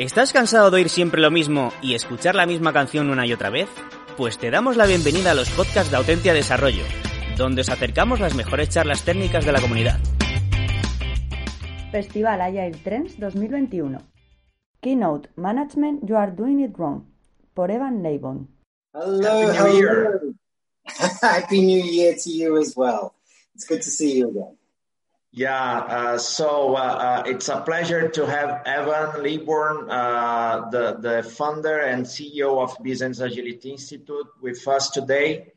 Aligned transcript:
¿Estás 0.00 0.32
cansado 0.32 0.70
de 0.70 0.78
oír 0.78 0.88
siempre 0.88 1.20
lo 1.20 1.30
mismo 1.30 1.74
y 1.82 1.94
escuchar 1.94 2.34
la 2.34 2.46
misma 2.46 2.72
canción 2.72 3.10
una 3.10 3.26
y 3.26 3.34
otra 3.34 3.50
vez? 3.50 3.68
Pues 4.16 4.38
te 4.38 4.50
damos 4.50 4.78
la 4.78 4.86
bienvenida 4.86 5.32
a 5.32 5.34
los 5.34 5.50
podcasts 5.50 5.90
de 5.90 5.98
Autentia 5.98 6.32
Desarrollo, 6.32 6.84
donde 7.36 7.60
os 7.60 7.68
acercamos 7.68 8.18
las 8.18 8.34
mejores 8.34 8.70
charlas 8.70 9.04
técnicas 9.04 9.44
de 9.44 9.52
la 9.52 9.60
comunidad. 9.60 10.00
Festival 11.92 12.40
Agile 12.40 12.78
Trends 12.82 13.20
2021. 13.20 13.98
Keynote 14.80 15.28
Management 15.36 16.08
You 16.08 16.16
Are 16.16 16.32
Doing 16.32 16.60
It 16.60 16.74
Wrong, 16.78 17.04
por 17.52 17.70
Evan 17.70 18.02
Leibon. 18.02 18.48
Hello, 18.94 19.52
Happy 19.52 19.68
New 19.68 19.80
Year. 19.80 20.20
Happy 21.20 21.60
New 21.60 21.84
Year 21.84 22.16
to 22.16 22.30
you 22.30 22.56
as 22.56 22.74
well. 22.74 23.16
It's 23.54 23.66
good 23.66 23.82
to 23.82 23.90
see 23.90 24.16
you 24.16 24.30
again. 24.30 24.56
Yeah, 25.32 25.78
uh, 25.78 26.18
so 26.18 26.74
uh, 26.74 26.80
uh, 26.80 27.22
it's 27.24 27.48
a 27.48 27.60
pleasure 27.60 28.08
to 28.08 28.26
have 28.26 28.62
Evan 28.66 29.22
Leybourn, 29.22 29.86
uh, 29.88 30.70
the, 30.70 30.96
the 30.98 31.22
founder 31.22 31.78
and 31.78 32.04
CEO 32.04 32.60
of 32.60 32.76
Business 32.82 33.20
Agility 33.20 33.70
Institute, 33.70 34.26
with 34.42 34.66
us 34.66 34.90
today, 34.90 35.52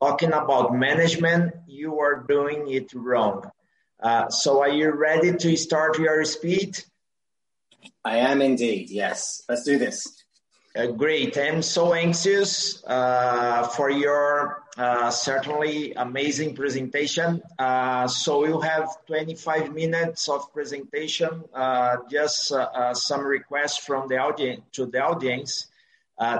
talking 0.00 0.32
about 0.32 0.74
management. 0.74 1.54
You 1.68 2.00
are 2.00 2.24
doing 2.28 2.68
it 2.68 2.92
wrong. 2.94 3.48
Uh, 4.02 4.28
so, 4.28 4.60
are 4.60 4.70
you 4.70 4.90
ready 4.90 5.36
to 5.36 5.56
start 5.56 6.00
your 6.00 6.24
speech? 6.24 6.82
I 8.04 8.16
am 8.16 8.42
indeed, 8.42 8.90
yes. 8.90 9.42
Let's 9.48 9.62
do 9.62 9.78
this. 9.78 10.21
Uh, 10.74 10.86
great. 10.86 11.36
I'm 11.36 11.60
so 11.60 11.92
anxious 11.92 12.82
uh, 12.86 13.64
for 13.76 13.90
your 13.90 14.64
uh, 14.78 15.10
certainly 15.10 15.92
amazing 15.92 16.54
presentation. 16.54 17.42
Uh, 17.58 18.08
so 18.08 18.46
you 18.46 18.58
have 18.60 18.88
25 19.06 19.74
minutes 19.74 20.30
of 20.30 20.50
presentation. 20.54 21.44
Uh, 21.52 21.98
just 22.10 22.52
uh, 22.52 22.94
some 22.94 23.20
requests 23.20 23.76
from 23.84 24.08
the 24.08 24.16
audience 24.16 24.62
to 24.72 24.86
the 24.86 25.02
audience 25.02 25.66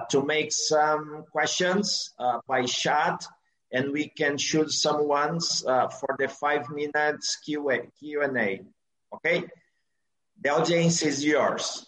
to 0.08 0.22
make 0.22 0.50
some 0.50 1.24
questions 1.30 2.14
by 2.46 2.64
chat, 2.64 3.26
and 3.70 3.92
we 3.92 4.08
can 4.08 4.38
choose 4.38 4.80
some 4.80 5.08
ones 5.08 5.60
for 5.62 6.16
the 6.18 6.28
five 6.28 6.70
minutes 6.70 7.36
Q&A. 7.44 8.62
Okay, 9.14 9.44
the 10.40 10.48
audience 10.48 11.02
is 11.02 11.22
yours. 11.22 11.84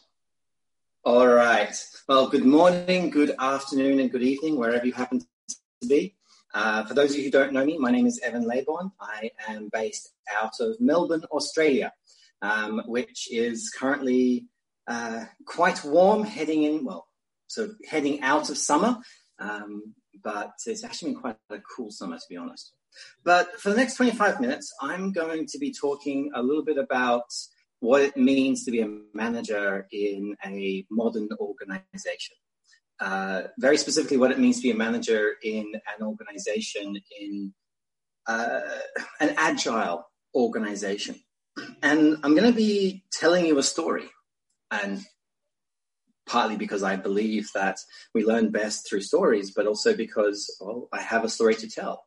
All 1.06 1.26
right. 1.26 1.76
Well, 2.08 2.28
good 2.30 2.46
morning, 2.46 3.10
good 3.10 3.34
afternoon, 3.38 4.00
and 4.00 4.10
good 4.10 4.22
evening, 4.22 4.56
wherever 4.56 4.86
you 4.86 4.94
happen 4.94 5.20
to 5.20 5.86
be. 5.86 6.16
Uh, 6.54 6.82
for 6.84 6.94
those 6.94 7.10
of 7.10 7.18
you 7.18 7.24
who 7.24 7.30
don't 7.30 7.52
know 7.52 7.62
me, 7.62 7.76
my 7.76 7.90
name 7.90 8.06
is 8.06 8.18
Evan 8.20 8.46
Leybourn. 8.46 8.90
I 8.98 9.30
am 9.46 9.68
based 9.70 10.14
out 10.34 10.54
of 10.60 10.80
Melbourne, 10.80 11.24
Australia, 11.30 11.92
um, 12.40 12.84
which 12.86 13.30
is 13.30 13.70
currently 13.78 14.46
uh, 14.86 15.26
quite 15.44 15.84
warm, 15.84 16.24
heading 16.24 16.62
in, 16.62 16.86
well, 16.86 17.06
sort 17.48 17.68
of 17.68 17.76
heading 17.86 18.22
out 18.22 18.48
of 18.48 18.56
summer, 18.56 18.96
um, 19.38 19.94
but 20.22 20.54
it's 20.64 20.84
actually 20.84 21.12
been 21.12 21.20
quite 21.20 21.36
a 21.50 21.58
cool 21.76 21.90
summer, 21.90 22.16
to 22.16 22.24
be 22.30 22.38
honest. 22.38 22.72
But 23.24 23.60
for 23.60 23.68
the 23.68 23.76
next 23.76 23.96
25 23.96 24.40
minutes, 24.40 24.72
I'm 24.80 25.12
going 25.12 25.46
to 25.48 25.58
be 25.58 25.70
talking 25.70 26.30
a 26.34 26.42
little 26.42 26.64
bit 26.64 26.78
about 26.78 27.30
what 27.84 28.00
it 28.00 28.16
means 28.16 28.64
to 28.64 28.70
be 28.70 28.80
a 28.80 28.88
manager 29.12 29.86
in 29.92 30.34
a 30.42 30.86
modern 30.90 31.28
organization. 31.38 32.34
Uh, 32.98 33.42
very 33.58 33.76
specifically, 33.76 34.16
what 34.16 34.30
it 34.30 34.38
means 34.38 34.56
to 34.56 34.62
be 34.62 34.70
a 34.70 34.74
manager 34.74 35.34
in 35.42 35.70
an 35.74 36.06
organization 36.06 36.96
in 37.20 37.52
uh, 38.26 38.60
an 39.20 39.34
agile 39.36 40.06
organization. 40.34 41.16
And 41.82 42.16
I'm 42.22 42.34
going 42.34 42.50
to 42.50 42.56
be 42.56 43.04
telling 43.12 43.44
you 43.44 43.58
a 43.58 43.62
story. 43.62 44.08
And 44.70 45.04
partly 46.26 46.56
because 46.56 46.82
I 46.82 46.96
believe 46.96 47.50
that 47.54 47.76
we 48.14 48.24
learn 48.24 48.50
best 48.50 48.88
through 48.88 49.02
stories, 49.02 49.52
but 49.54 49.66
also 49.66 49.94
because 49.94 50.56
well, 50.58 50.88
I 50.90 51.02
have 51.02 51.22
a 51.22 51.28
story 51.28 51.56
to 51.56 51.68
tell. 51.68 52.02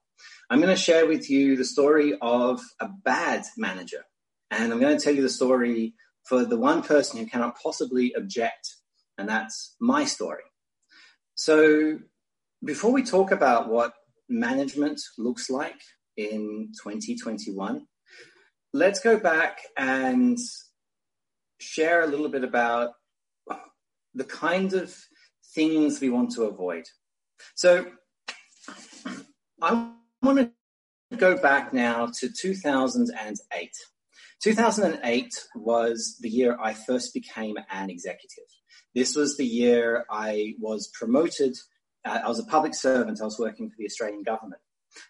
I'm 0.50 0.60
going 0.60 0.76
to 0.76 0.82
share 0.82 1.06
with 1.06 1.30
you 1.30 1.56
the 1.56 1.66
story 1.66 2.18
of 2.20 2.62
a 2.80 2.88
bad 2.88 3.46
manager 3.58 4.04
and 4.52 4.72
I'm 4.72 4.80
going 4.80 4.98
to 4.98 5.04
tell 5.04 5.14
you 5.14 5.22
the 5.22 5.30
story 5.30 5.94
for 6.24 6.46
the 6.46 6.58
one 6.58 6.82
person 6.82 7.20
who 7.20 7.26
cannot 7.26 7.58
possibly 7.62 8.14
object, 8.16 8.76
and 9.18 9.28
that's 9.28 9.76
my 9.80 10.06
story. 10.06 10.44
So, 11.36 12.00
before 12.64 12.92
we 12.92 13.04
talk 13.04 13.32
about 13.32 13.70
what 13.70 13.94
management 14.28 15.00
looks 15.18 15.50
like 15.50 15.80
in 16.18 16.72
2021, 16.84 17.86
let's 18.74 19.00
go 19.00 19.18
back 19.18 19.60
and 19.78 20.38
share 21.60 22.02
a 22.02 22.08
little 22.08 22.30
bit 22.30 22.44
about 22.44 22.92
the 24.14 24.24
kind 24.24 24.74
of 24.74 24.96
things 25.54 26.02
we 26.02 26.10
want 26.10 26.32
to 26.32 26.44
avoid. 26.44 26.86
So, 27.56 27.86
I 29.62 29.92
want 30.22 30.40
to 30.40 31.18
go 31.18 31.38
back 31.38 31.74
now 31.74 32.08
to 32.20 32.30
2008. 32.30 33.72
2008 34.42 35.34
was 35.56 36.18
the 36.20 36.30
year 36.30 36.58
I 36.62 36.74
first 36.74 37.14
became 37.14 37.58
an 37.72 37.90
executive. 37.90 38.46
This 38.94 39.16
was 39.16 39.38
the 39.38 39.46
year 39.46 40.06
I 40.10 40.56
was 40.60 40.90
promoted. 40.94 41.56
Uh, 42.06 42.20
I 42.24 42.28
was 42.28 42.40
a 42.40 42.46
public 42.46 42.76
servant. 42.76 43.22
I 43.22 43.26
was 43.26 43.40
working 43.40 43.70
for 43.70 43.76
the 43.78 43.86
Australian 43.86 44.24
government. 44.24 44.62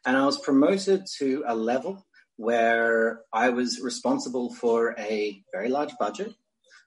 And 0.05 0.17
I 0.17 0.25
was 0.25 0.39
promoted 0.39 1.05
to 1.19 1.43
a 1.47 1.55
level 1.55 2.05
where 2.37 3.21
I 3.33 3.49
was 3.49 3.81
responsible 3.81 4.53
for 4.53 4.95
a 4.97 5.41
very 5.51 5.69
large 5.69 5.93
budget. 5.99 6.33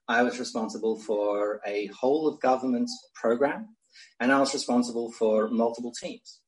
I 0.08 0.22
was 0.22 0.38
responsible 0.38 0.98
for 0.98 1.60
a 1.66 1.86
whole 1.86 2.26
of 2.26 2.40
government 2.40 2.90
program. 3.14 3.76
And 4.18 4.32
I 4.32 4.38
was 4.38 4.54
responsible 4.54 5.12
for 5.12 5.48
multiple 5.48 5.92
teams. 5.92 6.40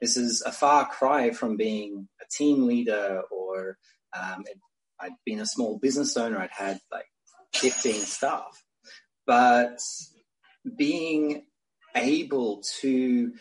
This 0.00 0.16
is 0.16 0.42
a 0.42 0.52
far 0.52 0.86
cry 0.86 1.30
from 1.30 1.56
being 1.56 2.08
a 2.20 2.24
team 2.30 2.66
leader 2.66 3.22
or 3.30 3.78
um, 4.16 4.44
I'd 5.00 5.12
been 5.24 5.40
a 5.40 5.46
small 5.46 5.78
business 5.78 6.16
owner. 6.16 6.38
I'd 6.38 6.50
had 6.50 6.80
like 6.90 7.06
15 7.54 7.94
staff, 7.94 8.62
but 9.26 9.78
being 10.76 11.44
able 11.94 12.62
to 12.80 13.32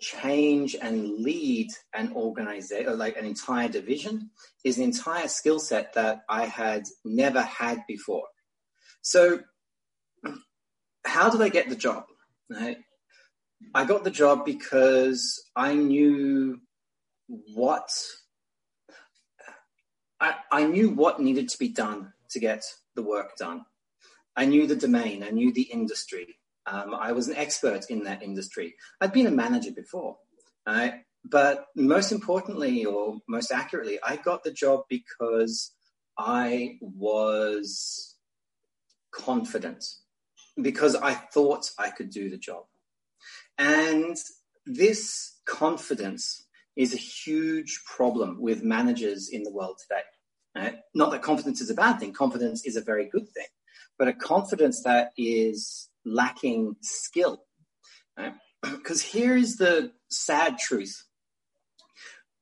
change 0.00 0.74
and 0.80 1.18
lead 1.18 1.68
an 1.94 2.12
organization, 2.14 2.98
like 2.98 3.16
an 3.16 3.26
entire 3.26 3.68
division, 3.68 4.30
is 4.64 4.78
an 4.78 4.84
entire 4.84 5.28
skill 5.28 5.58
set 5.58 5.92
that 5.94 6.22
I 6.28 6.46
had 6.46 6.84
never 7.04 7.42
had 7.42 7.84
before. 7.86 8.26
So, 9.02 9.40
how 11.04 11.30
did 11.30 11.42
I 11.42 11.48
get 11.48 11.68
the 11.68 11.76
job? 11.76 12.04
Right? 12.48 12.78
I 13.74 13.84
got 13.84 14.04
the 14.04 14.10
job 14.10 14.44
because 14.44 15.42
I 15.54 15.74
knew 15.74 16.60
what 17.54 17.90
I, 20.20 20.34
I 20.50 20.64
knew 20.64 20.90
what 20.90 21.20
needed 21.20 21.48
to 21.50 21.58
be 21.58 21.68
done 21.68 22.12
to 22.30 22.38
get 22.38 22.62
the 22.94 23.02
work 23.02 23.36
done. 23.36 23.64
I 24.36 24.44
knew 24.44 24.66
the 24.66 24.76
domain, 24.76 25.22
I 25.22 25.30
knew 25.30 25.52
the 25.52 25.62
industry. 25.62 26.36
Um, 26.66 26.94
I 26.94 27.12
was 27.12 27.28
an 27.28 27.36
expert 27.36 27.86
in 27.88 28.04
that 28.04 28.22
industry. 28.22 28.74
I'd 29.00 29.12
been 29.12 29.26
a 29.26 29.30
manager 29.30 29.72
before. 29.72 30.18
But 31.24 31.66
most 31.76 32.12
importantly, 32.12 32.84
or 32.84 33.18
most 33.28 33.50
accurately, 33.52 33.98
I 34.02 34.16
got 34.16 34.42
the 34.42 34.52
job 34.52 34.84
because 34.88 35.72
I 36.16 36.78
was 36.80 38.16
confident, 39.10 39.84
because 40.60 40.94
I 40.96 41.14
thought 41.14 41.70
I 41.78 41.90
could 41.90 42.10
do 42.10 42.30
the 42.30 42.38
job. 42.38 42.64
And 43.58 44.16
this 44.64 45.38
confidence 45.44 46.46
is 46.76 46.94
a 46.94 46.98
huge 46.98 47.82
problem 47.84 48.40
with 48.40 48.62
managers 48.62 49.28
in 49.28 49.42
the 49.42 49.52
world 49.52 49.78
today. 49.80 50.02
Right? 50.54 50.78
Not 50.94 51.10
that 51.12 51.22
confidence 51.22 51.60
is 51.60 51.70
a 51.70 51.74
bad 51.74 52.00
thing, 52.00 52.12
confidence 52.12 52.64
is 52.66 52.76
a 52.76 52.82
very 52.82 53.08
good 53.08 53.28
thing, 53.28 53.46
but 53.98 54.08
a 54.08 54.12
confidence 54.12 54.82
that 54.82 55.12
is 55.16 55.88
lacking 56.04 56.76
skill. 56.80 57.44
Because 58.62 59.04
right? 59.04 59.12
here 59.12 59.36
is 59.36 59.56
the 59.56 59.92
sad 60.08 60.58
truth 60.58 61.04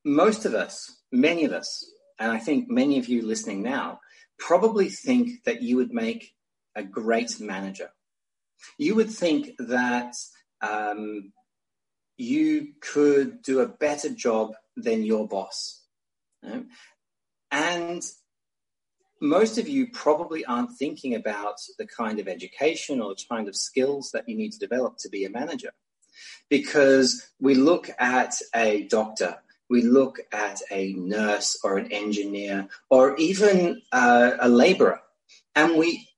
most 0.04 0.44
of 0.44 0.54
us, 0.54 1.02
many 1.12 1.44
of 1.44 1.52
us, 1.52 1.84
and 2.18 2.32
I 2.32 2.38
think 2.38 2.68
many 2.68 2.98
of 2.98 3.08
you 3.08 3.26
listening 3.26 3.62
now, 3.62 4.00
probably 4.38 4.88
think 4.88 5.44
that 5.44 5.62
you 5.62 5.76
would 5.76 5.92
make 5.92 6.32
a 6.74 6.82
great 6.82 7.40
manager. 7.40 7.90
You 8.78 8.94
would 8.94 9.10
think 9.10 9.50
that 9.58 10.14
um, 10.62 11.32
you 12.18 12.74
could 12.80 13.42
do 13.42 13.60
a 13.60 13.68
better 13.68 14.10
job 14.10 14.54
than 14.76 15.04
your 15.04 15.26
boss. 15.26 15.82
Right? 16.42 16.66
And 17.50 18.02
most 19.20 19.58
of 19.58 19.68
you 19.68 19.88
probably 19.88 20.44
aren't 20.44 20.76
thinking 20.76 21.14
about 21.14 21.56
the 21.78 21.86
kind 21.86 22.18
of 22.18 22.28
education 22.28 23.00
or 23.00 23.14
the 23.14 23.24
kind 23.28 23.48
of 23.48 23.56
skills 23.56 24.10
that 24.12 24.28
you 24.28 24.36
need 24.36 24.52
to 24.52 24.58
develop 24.58 24.98
to 24.98 25.08
be 25.08 25.24
a 25.24 25.30
manager. 25.30 25.70
Because 26.48 27.30
we 27.40 27.54
look 27.54 27.90
at 27.98 28.34
a 28.54 28.82
doctor, 28.84 29.38
we 29.70 29.82
look 29.82 30.18
at 30.32 30.60
a 30.70 30.92
nurse 30.94 31.58
or 31.62 31.78
an 31.78 31.92
engineer 31.92 32.68
or 32.90 33.16
even 33.16 33.82
uh, 33.92 34.32
a 34.40 34.48
laborer, 34.48 35.00
and 35.54 35.76
we 35.76 36.08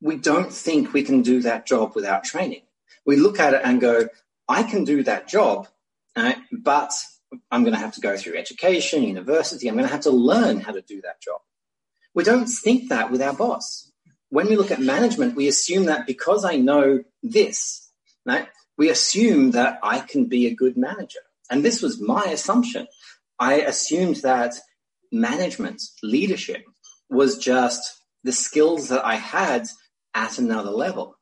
we 0.00 0.16
don't 0.16 0.52
think 0.52 0.92
we 0.92 1.02
can 1.02 1.22
do 1.22 1.42
that 1.42 1.66
job 1.66 1.94
without 1.94 2.24
training. 2.24 2.62
We 3.04 3.16
look 3.16 3.38
at 3.38 3.54
it 3.54 3.60
and 3.64 3.80
go, 3.80 4.08
I 4.50 4.64
can 4.64 4.84
do 4.84 5.04
that 5.04 5.28
job, 5.28 5.68
but 6.50 6.92
I'm 7.52 7.62
going 7.62 7.74
to 7.74 7.78
have 7.78 7.94
to 7.94 8.00
go 8.00 8.16
through 8.16 8.36
education, 8.36 9.04
university. 9.04 9.68
I'm 9.68 9.76
going 9.76 9.86
to 9.86 9.92
have 9.92 10.02
to 10.02 10.10
learn 10.10 10.60
how 10.60 10.72
to 10.72 10.82
do 10.82 11.00
that 11.02 11.22
job. 11.22 11.40
We 12.14 12.24
don't 12.24 12.46
think 12.46 12.88
that 12.88 13.12
with 13.12 13.22
our 13.22 13.32
boss. 13.32 13.90
When 14.30 14.48
we 14.48 14.56
look 14.56 14.72
at 14.72 14.80
management, 14.80 15.36
we 15.36 15.46
assume 15.46 15.84
that 15.84 16.04
because 16.04 16.44
I 16.44 16.56
know 16.56 17.04
this, 17.22 17.88
right, 18.26 18.48
we 18.76 18.90
assume 18.90 19.52
that 19.52 19.78
I 19.84 20.00
can 20.00 20.26
be 20.26 20.46
a 20.46 20.54
good 20.54 20.76
manager. 20.76 21.20
And 21.48 21.64
this 21.64 21.80
was 21.80 22.00
my 22.00 22.24
assumption. 22.24 22.88
I 23.38 23.60
assumed 23.60 24.16
that 24.16 24.54
management, 25.12 25.80
leadership, 26.02 26.64
was 27.08 27.38
just 27.38 28.02
the 28.24 28.32
skills 28.32 28.88
that 28.88 29.04
I 29.04 29.14
had 29.14 29.68
at 30.14 30.38
another 30.38 30.70
level. 30.70 31.16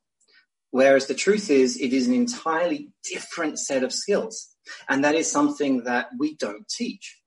Whereas 0.71 1.07
the 1.07 1.15
truth 1.15 1.51
is, 1.51 1.81
it 1.81 1.93
is 1.93 2.07
an 2.07 2.15
entirely 2.15 2.91
different 3.05 3.59
set 3.59 3.83
of 3.83 3.93
skills. 3.93 4.49
And 4.89 5.03
that 5.05 5.15
is 5.15 5.31
something 5.31 5.85
that 5.85 6.09
we 6.19 6.37
don't 6.37 6.69
teach. 6.69 7.21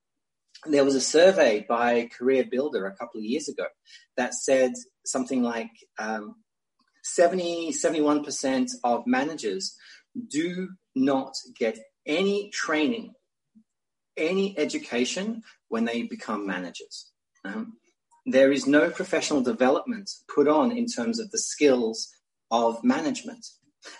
There 0.64 0.84
was 0.84 0.94
a 0.94 1.00
survey 1.00 1.66
by 1.68 2.08
Career 2.16 2.44
Builder 2.48 2.86
a 2.86 2.94
couple 2.94 3.18
of 3.18 3.24
years 3.24 3.48
ago 3.48 3.66
that 4.16 4.34
said 4.34 4.72
something 5.04 5.42
like 5.42 5.70
um, 5.98 6.36
70, 7.02 7.72
71% 7.72 8.70
of 8.84 9.06
managers 9.06 9.76
do 10.28 10.68
not 10.94 11.34
get 11.58 11.78
any 12.06 12.50
training, 12.50 13.14
any 14.16 14.56
education 14.56 15.42
when 15.68 15.84
they 15.84 16.02
become 16.02 16.46
managers. 16.46 17.10
Um, 17.44 17.78
there 18.24 18.52
is 18.52 18.68
no 18.68 18.88
professional 18.90 19.40
development 19.40 20.10
put 20.32 20.46
on 20.46 20.70
in 20.70 20.86
terms 20.86 21.18
of 21.18 21.32
the 21.32 21.38
skills 21.38 22.08
of 22.52 22.84
management. 22.84 23.44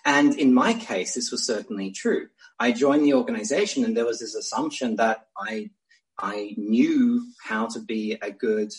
And 0.04 0.38
in 0.38 0.54
my 0.54 0.75
case, 0.75 1.14
this 1.14 1.32
was 1.32 1.44
certainly 1.44 1.90
true. 1.90 2.28
I 2.60 2.70
joined 2.70 3.04
the 3.04 3.14
organization 3.14 3.84
and 3.84 3.96
there 3.96 4.06
was 4.06 4.20
this 4.20 4.37
assumption 4.37 4.96
that 4.96 5.26
I, 5.37 5.70
I 6.19 6.54
knew 6.56 7.26
how 7.43 7.66
to 7.69 7.81
be 7.81 8.19
a 8.22 8.31
good 8.31 8.70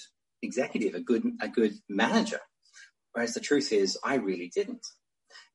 executive, 0.41 0.93
a 0.93 1.01
good, 1.01 1.25
a 1.41 1.49
good 1.49 1.73
manager. 1.89 2.39
Whereas 3.11 3.33
the 3.33 3.41
truth 3.41 3.73
is 3.73 3.97
I 4.03 4.15
really 4.15 4.49
didn't 4.55 4.85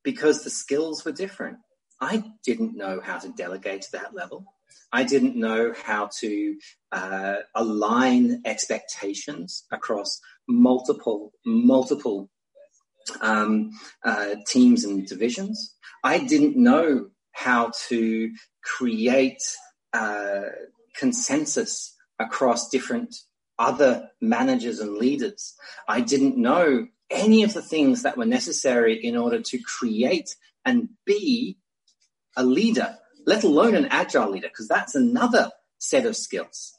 because 0.04 0.42
the 0.42 0.50
skills 0.50 1.04
were 1.04 1.12
different. 1.12 1.58
I 2.00 2.24
didn't 2.44 2.76
know 2.76 3.00
how 3.02 3.18
to 3.18 3.28
delegate 3.30 3.82
to 3.82 3.92
that 3.92 4.14
level. 4.14 4.44
I 4.92 5.04
didn't 5.04 5.36
know 5.36 5.74
how 5.84 6.10
to 6.20 6.58
uh, 6.92 7.36
align 7.54 8.42
expectations 8.44 9.64
across 9.72 10.20
multiple, 10.48 11.32
multiple 11.44 12.30
um, 13.20 13.70
uh, 14.05 14.37
teams 14.46 14.84
and 14.84 15.06
divisions. 15.06 15.75
I 16.05 16.19
didn't 16.19 16.56
know 16.56 17.08
how 17.32 17.72
to 17.88 18.31
create 18.62 19.43
uh, 19.93 20.43
consensus 20.96 21.94
across 22.19 22.69
different 22.69 23.14
other 23.58 24.08
managers 24.20 24.81
and 24.81 24.96
leaders. 24.96 25.55
I 25.88 26.00
didn't 26.00 26.37
know 26.37 26.87
any 27.10 27.43
of 27.43 27.55
the 27.55 27.62
things 27.62 28.02
that 28.02 28.16
were 28.16 28.26
necessary 28.26 28.94
in 28.94 29.16
order 29.16 29.40
to 29.40 29.58
create 29.58 30.34
and 30.64 30.90
be 31.06 31.58
a 32.37 32.44
leader, 32.44 32.96
let 33.26 33.44
alone 33.44 33.75
an 33.75 33.87
agile 33.87 34.31
leader, 34.31 34.49
because 34.49 34.69
that's 34.69 34.94
another 34.94 35.50
set 35.78 36.06
of 36.06 36.16
skills. 36.16 36.72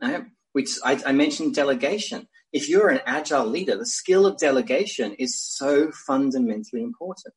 Right? 0.00 0.24
Which 0.52 0.70
I, 0.84 1.00
I 1.06 1.12
mentioned 1.12 1.54
delegation. 1.54 2.28
If 2.54 2.68
you're 2.70 2.88
an 2.88 3.00
agile 3.04 3.44
leader, 3.44 3.76
the 3.76 3.84
skill 3.84 4.24
of 4.24 4.38
delegation 4.38 5.14
is 5.18 5.38
so 5.38 5.90
fundamentally 5.90 6.82
important. 6.82 7.34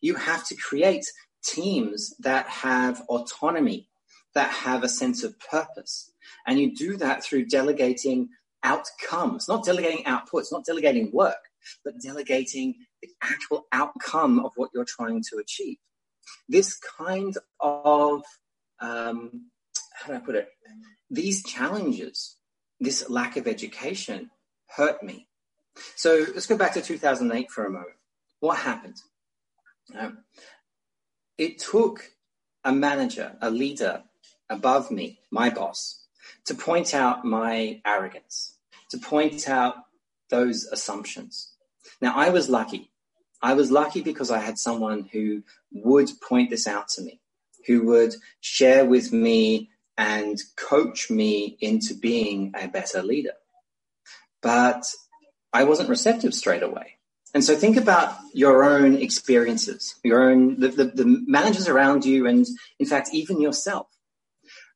You 0.00 0.14
have 0.14 0.46
to 0.46 0.56
create 0.56 1.04
teams 1.44 2.14
that 2.20 2.48
have 2.48 3.02
autonomy, 3.08 3.90
that 4.34 4.50
have 4.50 4.82
a 4.82 4.88
sense 4.88 5.22
of 5.22 5.38
purpose. 5.38 6.10
And 6.46 6.58
you 6.58 6.74
do 6.74 6.96
that 6.96 7.22
through 7.22 7.46
delegating 7.46 8.30
outcomes, 8.62 9.48
not 9.48 9.64
delegating 9.64 10.04
outputs, 10.04 10.50
not 10.50 10.64
delegating 10.64 11.10
work, 11.12 11.42
but 11.84 12.00
delegating 12.00 12.76
the 13.02 13.10
actual 13.22 13.66
outcome 13.72 14.40
of 14.40 14.52
what 14.56 14.70
you're 14.72 14.86
trying 14.86 15.22
to 15.30 15.38
achieve 15.38 15.76
this 16.48 16.78
kind 16.98 17.36
of 17.60 18.22
um, 18.80 19.50
how 19.94 20.08
do 20.08 20.14
I 20.14 20.18
put 20.18 20.34
it? 20.34 20.48
These 21.10 21.44
challenges, 21.44 22.36
this 22.80 23.08
lack 23.08 23.36
of 23.36 23.46
education, 23.46 24.30
hurt 24.76 25.02
me. 25.02 25.28
So 25.96 26.26
let's 26.34 26.46
go 26.46 26.56
back 26.56 26.74
to 26.74 26.82
2008 26.82 27.50
for 27.50 27.64
a 27.64 27.70
moment. 27.70 27.96
What 28.40 28.58
happened? 28.58 29.00
Um, 29.98 30.18
it 31.38 31.58
took 31.58 32.10
a 32.64 32.72
manager, 32.72 33.36
a 33.40 33.50
leader 33.50 34.02
above 34.48 34.90
me, 34.90 35.18
my 35.30 35.50
boss, 35.50 36.06
to 36.46 36.54
point 36.54 36.94
out 36.94 37.24
my 37.24 37.80
arrogance, 37.86 38.56
to 38.90 38.98
point 38.98 39.48
out 39.48 39.74
those 40.30 40.64
assumptions. 40.66 41.52
Now, 42.00 42.14
I 42.16 42.30
was 42.30 42.48
lucky. 42.48 42.90
I 43.42 43.54
was 43.54 43.70
lucky 43.70 44.02
because 44.02 44.30
I 44.30 44.38
had 44.38 44.58
someone 44.58 45.08
who 45.12 45.42
would 45.72 46.10
point 46.26 46.50
this 46.50 46.66
out 46.66 46.88
to 46.90 47.02
me, 47.02 47.20
who 47.66 47.86
would 47.86 48.14
share 48.40 48.84
with 48.84 49.12
me 49.12 49.70
and 49.98 50.38
coach 50.56 51.10
me 51.10 51.56
into 51.60 51.94
being 51.94 52.52
a 52.54 52.68
better 52.68 53.02
leader. 53.02 53.34
But 54.42 54.84
I 55.52 55.64
wasn't 55.64 55.88
receptive 55.88 56.34
straight 56.34 56.62
away. 56.62 56.98
And 57.34 57.42
so 57.42 57.56
think 57.56 57.76
about 57.76 58.14
your 58.34 58.62
own 58.62 58.96
experiences, 58.96 59.94
your 60.04 60.30
own, 60.30 60.60
the, 60.60 60.68
the, 60.68 60.84
the, 60.84 61.24
managers 61.26 61.66
around 61.66 62.04
you, 62.04 62.26
and 62.26 62.46
in 62.78 62.86
fact, 62.86 63.10
even 63.12 63.40
yourself. 63.40 63.86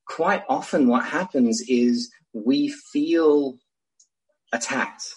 Quite 0.06 0.42
often 0.48 0.88
what 0.88 1.04
happens 1.04 1.62
is 1.68 2.10
we 2.32 2.68
feel 2.68 3.58
attacked 4.52 5.12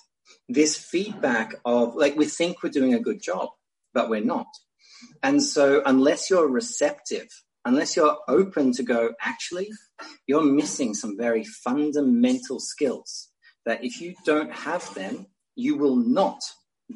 this 0.49 0.75
feedback 0.75 1.55
of 1.63 1.95
like 1.95 2.15
we 2.15 2.25
think 2.25 2.61
we're 2.61 2.69
doing 2.69 2.93
a 2.93 2.99
good 2.99 3.21
job, 3.21 3.49
but 3.93 4.09
we're 4.09 4.23
not. 4.23 4.47
And 5.23 5.41
so 5.41 5.81
unless 5.85 6.29
you're 6.29 6.49
receptive, 6.49 7.27
unless 7.63 7.95
you're 7.95 8.17
open 8.27 8.73
to 8.73 8.83
go, 8.83 9.13
actually, 9.21 9.69
you're 10.27 10.43
missing 10.43 10.93
some 10.93 11.17
very 11.17 11.45
fundamental 11.45 12.59
skills 12.59 13.28
that 13.69 13.85
if 13.85 14.01
you 14.01 14.15
don't 14.25 14.51
have 14.51 14.91
them, 14.95 15.27
you 15.53 15.77
will 15.77 15.95
not 15.95 16.41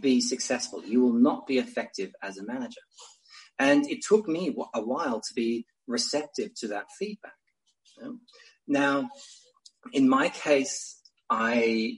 be 0.02 0.20
successful. 0.20 0.84
You 0.84 1.02
will 1.02 1.14
not 1.14 1.46
be 1.46 1.60
effective 1.60 2.12
as 2.24 2.40
a 2.40 2.44
manager. 2.44 2.82
And 3.60 3.88
it 3.92 4.04
took 4.04 4.28
me 4.28 4.56
a 4.74 4.82
while 4.82 5.22
to 5.22 5.34
be 5.36 5.68
receptive 5.86 6.56
to 6.56 6.68
that 6.70 6.88
feedback. 6.98 7.38
Now, 8.68 9.12
in 9.92 10.10
my 10.10 10.30
case, 10.30 11.00
I 11.30 11.98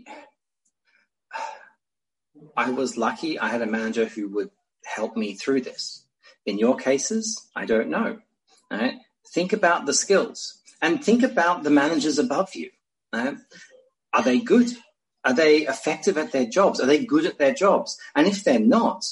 I 2.58 2.72
was 2.72 2.98
lucky 2.98 3.40
I 3.40 3.48
had 3.48 3.62
a 3.62 3.76
manager 3.78 4.06
who 4.06 4.28
would 4.36 4.50
help 4.84 5.16
me 5.16 5.36
through 5.36 5.62
this. 5.62 6.06
In 6.46 6.60
your 6.60 6.76
cases, 6.76 7.50
I 7.56 7.66
don't 7.66 7.90
know. 7.90 8.20
Right? 8.70 8.96
Think 9.34 9.54
about 9.54 9.86
the 9.86 9.94
skills 9.94 10.62
and 10.82 11.02
think 11.02 11.24
about 11.24 11.64
the 11.64 11.70
managers 11.70 12.20
above 12.20 12.54
you. 12.56 12.72
Right? 13.14 13.38
Are 14.16 14.24
they 14.24 14.40
good? 14.40 14.72
Are 15.26 15.34
they 15.34 15.68
effective 15.68 16.18
at 16.18 16.32
their 16.32 16.46
jobs? 16.46 16.80
Are 16.80 16.86
they 16.86 17.04
good 17.04 17.26
at 17.26 17.38
their 17.38 17.54
jobs? 17.54 17.98
And 18.16 18.28
if 18.28 18.44
they're 18.46 18.60
not, 18.60 19.04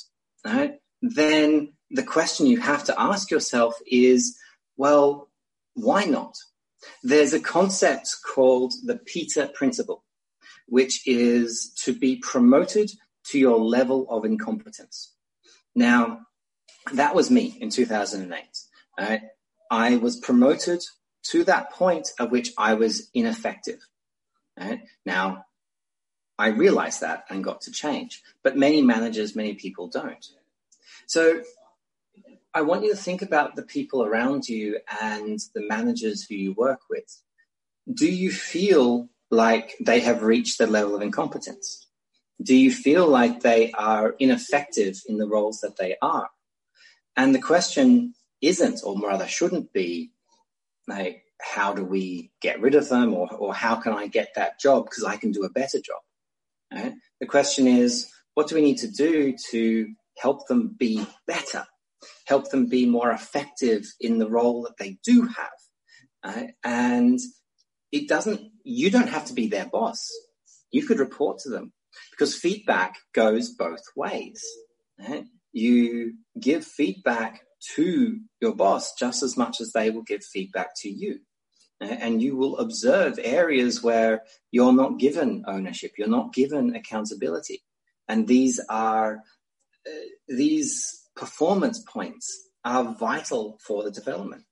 right, 0.46 0.76
then 1.02 1.74
the 1.92 2.04
question 2.04 2.46
you 2.48 2.62
have 2.62 2.86
to 2.86 3.00
ask 3.00 3.30
yourself 3.30 3.76
is, 3.86 4.38
well, 4.78 5.30
why 5.74 6.06
not? 6.06 6.38
There's 7.04 7.34
a 7.34 7.40
concept 7.40 8.16
called 8.34 8.74
the 8.86 8.98
Peter 8.98 9.48
Principle, 9.54 10.06
which 10.68 11.06
is 11.06 11.74
to 11.84 11.94
be 11.94 12.16
promoted 12.16 12.90
to 13.26 13.40
your 13.40 13.60
level 13.60 14.08
of 14.10 14.24
incompetence. 14.24 15.14
Now, 15.76 16.20
that 16.94 17.14
was 17.14 17.30
me 17.30 17.58
in 17.60 17.70
2008. 17.70 18.44
Right? 18.98 19.22
I 19.70 19.98
was 19.98 20.18
promoted 20.18 20.82
to 21.32 21.44
that 21.46 21.72
point 21.72 22.10
at 22.20 22.32
which 22.32 22.52
I 22.58 22.76
was 22.76 23.10
ineffective. 23.14 23.80
Right? 24.60 24.82
Now, 25.06 25.46
I 26.38 26.48
realized 26.48 27.02
that 27.02 27.26
and 27.30 27.44
got 27.44 27.62
to 27.62 27.72
change, 27.72 28.22
but 28.44 28.58
many 28.58 28.82
managers, 28.82 29.36
many 29.36 29.54
people 29.54 29.88
don't. 29.88 30.26
So 31.06 31.42
I 32.54 32.62
want 32.62 32.84
you 32.84 32.92
to 32.92 32.98
think 32.98 33.22
about 33.22 33.56
the 33.56 33.64
people 33.64 34.04
around 34.04 34.48
you 34.48 34.80
and 35.02 35.40
the 35.56 35.68
managers 35.68 36.24
who 36.24 36.36
you 36.36 36.54
work 36.54 36.82
with. 36.90 37.22
Do 37.92 38.08
you 38.08 38.32
feel 38.32 39.10
like 39.30 39.76
they 39.80 40.00
have 40.02 40.24
reached 40.24 40.58
the 40.58 40.68
level 40.68 40.96
of 40.96 41.02
incompetence? 41.02 41.88
Do 42.42 42.56
you 42.56 42.72
feel 42.72 43.08
like 43.08 43.42
they 43.42 43.72
are 43.72 44.16
ineffective 44.20 45.02
in 45.08 45.18
the 45.18 45.28
roles 45.28 45.62
that 45.62 45.78
they 45.78 45.96
are? 46.02 46.30
And 47.16 47.34
the 47.34 47.42
question 47.42 48.16
isn't, 48.42 48.82
or 48.84 49.00
rather 49.00 49.28
shouldn't 49.28 49.72
be, 49.72 50.12
like, 50.88 51.24
how 51.44 51.74
do 51.74 51.84
we 51.84 52.32
get 52.42 52.62
rid 52.62 52.76
of 52.76 52.88
them 52.90 53.14
or, 53.14 53.32
or 53.34 53.54
how 53.54 53.76
can 53.76 53.94
I 53.94 54.08
get 54.08 54.30
that 54.36 54.60
job 54.60 54.86
because 54.86 55.04
I 55.04 55.18
can 55.18 55.32
do 55.32 55.44
a 55.44 55.50
better 55.50 55.80
job? 55.80 56.02
Right? 56.74 56.94
The 57.20 57.28
question 57.28 57.68
is, 57.68 58.12
what 58.34 58.48
do 58.48 58.56
we 58.56 58.62
need 58.62 58.78
to 58.80 58.88
do 58.90 59.36
to 59.52 59.88
help 60.18 60.48
them 60.48 60.76
be 60.78 61.06
better, 61.28 61.66
help 62.26 62.50
them 62.50 62.68
be 62.68 62.86
more 62.86 63.12
effective 63.12 63.86
in 64.00 64.18
the 64.18 64.30
role 64.30 64.64
that 64.64 64.78
they 64.78 64.98
do 65.04 65.28
have? 65.28 65.50
Uh, 66.24 66.44
and 66.64 67.20
it 67.92 68.08
doesn't, 68.08 68.42
you 68.64 68.90
don't 68.90 69.10
have 69.10 69.26
to 69.26 69.34
be 69.34 69.48
their 69.48 69.68
boss. 69.68 70.10
You 70.72 70.86
could 70.86 71.00
report 71.00 71.40
to 71.40 71.50
them 71.50 71.74
because 72.12 72.36
feedback 72.36 72.96
goes 73.14 73.50
both 73.50 73.84
ways. 73.96 74.42
Right? 74.98 75.26
You 75.52 76.14
give 76.40 76.66
feedback 76.66 77.42
to 77.76 78.20
your 78.42 78.56
boss 78.56 78.94
just 78.96 79.24
as 79.24 79.38
much 79.38 79.62
as 79.62 79.72
they 79.72 79.90
will 79.90 80.04
give 80.04 80.24
feedback 80.24 80.70
to 80.78 80.90
you. 80.90 81.20
And 81.92 82.22
you 82.22 82.36
will 82.36 82.58
observe 82.58 83.20
areas 83.22 83.84
where 83.84 84.24
you're 84.52 84.74
not 84.74 85.00
given 85.00 85.44
ownership, 85.48 85.94
you're 85.98 86.08
not 86.08 86.34
given 86.34 86.76
accountability. 86.76 87.64
And 88.08 88.28
these 88.28 88.60
are, 88.70 89.24
uh, 89.88 89.92
these 90.28 91.08
performance 91.16 91.84
points 91.88 92.50
are 92.66 92.96
vital 92.96 93.60
for 93.66 93.84
the 93.84 93.92
development. 93.92 94.44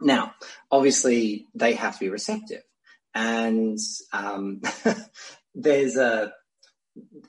Now, 0.00 0.34
obviously, 0.70 1.46
they 1.54 1.74
have 1.74 1.94
to 1.94 2.00
be 2.00 2.10
receptive. 2.10 2.62
And 3.14 3.78
um, 4.12 4.60
there's 5.54 5.96
a 5.96 6.32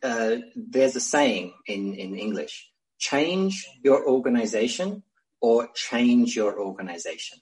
uh, 0.04 0.38
there's 0.56 0.96
a 0.96 1.02
saying 1.02 1.54
in, 1.66 1.94
in 1.94 2.18
English: 2.18 2.70
change 3.00 3.66
your 3.84 4.08
organization 4.08 5.04
or 5.42 5.70
change 5.74 6.36
your 6.36 6.60
organization. 6.60 7.40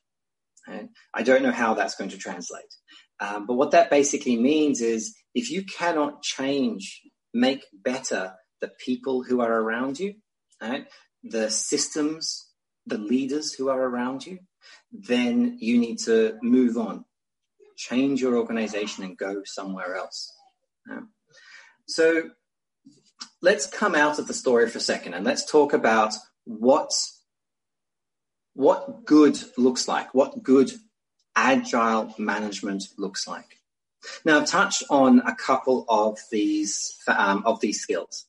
Right? 0.68 0.90
I 1.14 1.24
don't 1.24 1.44
know 1.44 1.52
how 1.52 1.74
that's 1.74 1.96
going 1.96 2.10
to 2.12 2.18
translate, 2.18 2.74
um, 3.20 3.46
but 3.46 3.54
what 3.54 3.72
that 3.72 3.90
basically 3.90 4.38
means 4.38 4.82
is 4.82 5.16
if 5.34 5.52
you 5.52 5.64
cannot 5.64 6.22
change, 6.22 7.02
make 7.34 7.66
better 7.74 8.34
the 8.62 8.72
people 8.80 9.24
who 9.24 9.42
are 9.42 9.54
around 9.54 10.00
you, 10.00 10.16
right? 10.62 10.88
the 11.26 11.50
systems, 11.50 12.48
the 12.86 12.98
leaders 12.98 13.54
who 13.54 13.70
are 13.70 13.82
around 13.82 14.26
you, 14.26 14.40
then 14.92 15.58
you 15.60 15.78
need 15.78 15.98
to 16.00 16.38
move 16.42 16.78
on, 16.78 17.04
change 17.76 18.22
your 18.22 18.38
organization 18.38 19.04
and 19.04 19.18
go 19.18 19.42
somewhere 19.44 19.96
else. 19.96 20.32
Yeah. 20.90 21.02
So 21.88 22.30
let's 23.42 23.66
come 23.66 23.96
out 23.96 24.20
of 24.20 24.28
the 24.28 24.34
story 24.34 24.70
for 24.70 24.78
a 24.78 24.82
second 24.82 25.16
and 25.16 25.26
let's 25.26 25.50
talk 25.50 25.74
about 25.74 26.14
what, 26.46 26.92
what 28.56 29.06
good 29.06 29.38
looks 29.58 29.88
like, 29.88 30.14
what 30.14 30.42
good 30.42 30.72
agile 31.36 32.14
management 32.18 32.84
looks 32.98 33.28
like. 33.28 33.60
Now, 34.24 34.40
I've 34.40 34.48
touched 34.48 34.84
on 34.90 35.20
a 35.20 35.36
couple 35.36 35.86
of 35.88 36.18
these 36.32 36.98
um, 37.08 37.44
of 37.46 37.60
these 37.60 37.82
skills, 37.82 38.26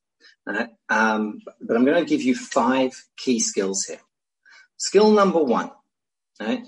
um, 0.47 1.41
but 1.61 1.77
I'm 1.77 1.85
going 1.85 2.03
to 2.03 2.09
give 2.09 2.23
you 2.23 2.35
five 2.35 2.93
key 3.17 3.41
skills 3.41 3.85
here. 3.85 4.01
Skill 4.79 5.11
number 5.11 5.43
one 5.43 5.71
Right? 6.41 6.67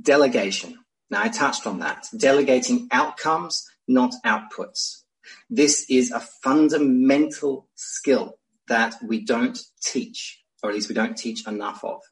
Delegation. 0.00 0.78
Now 1.10 1.22
I 1.22 1.28
touched 1.28 1.66
on 1.66 1.78
that. 1.80 2.06
Delegating 2.16 2.88
outcomes, 2.90 3.66
not 3.88 4.14
outputs. 4.24 5.02
This 5.48 5.86
is 5.88 6.10
a 6.10 6.20
fundamental 6.20 7.68
skill 7.74 8.38
that 8.68 8.96
we 9.02 9.24
don't 9.24 9.58
teach, 9.82 10.42
or 10.62 10.70
at 10.70 10.74
least 10.74 10.88
we 10.88 10.94
don't 10.94 11.16
teach 11.16 11.46
enough 11.46 11.82
of. 11.84 12.02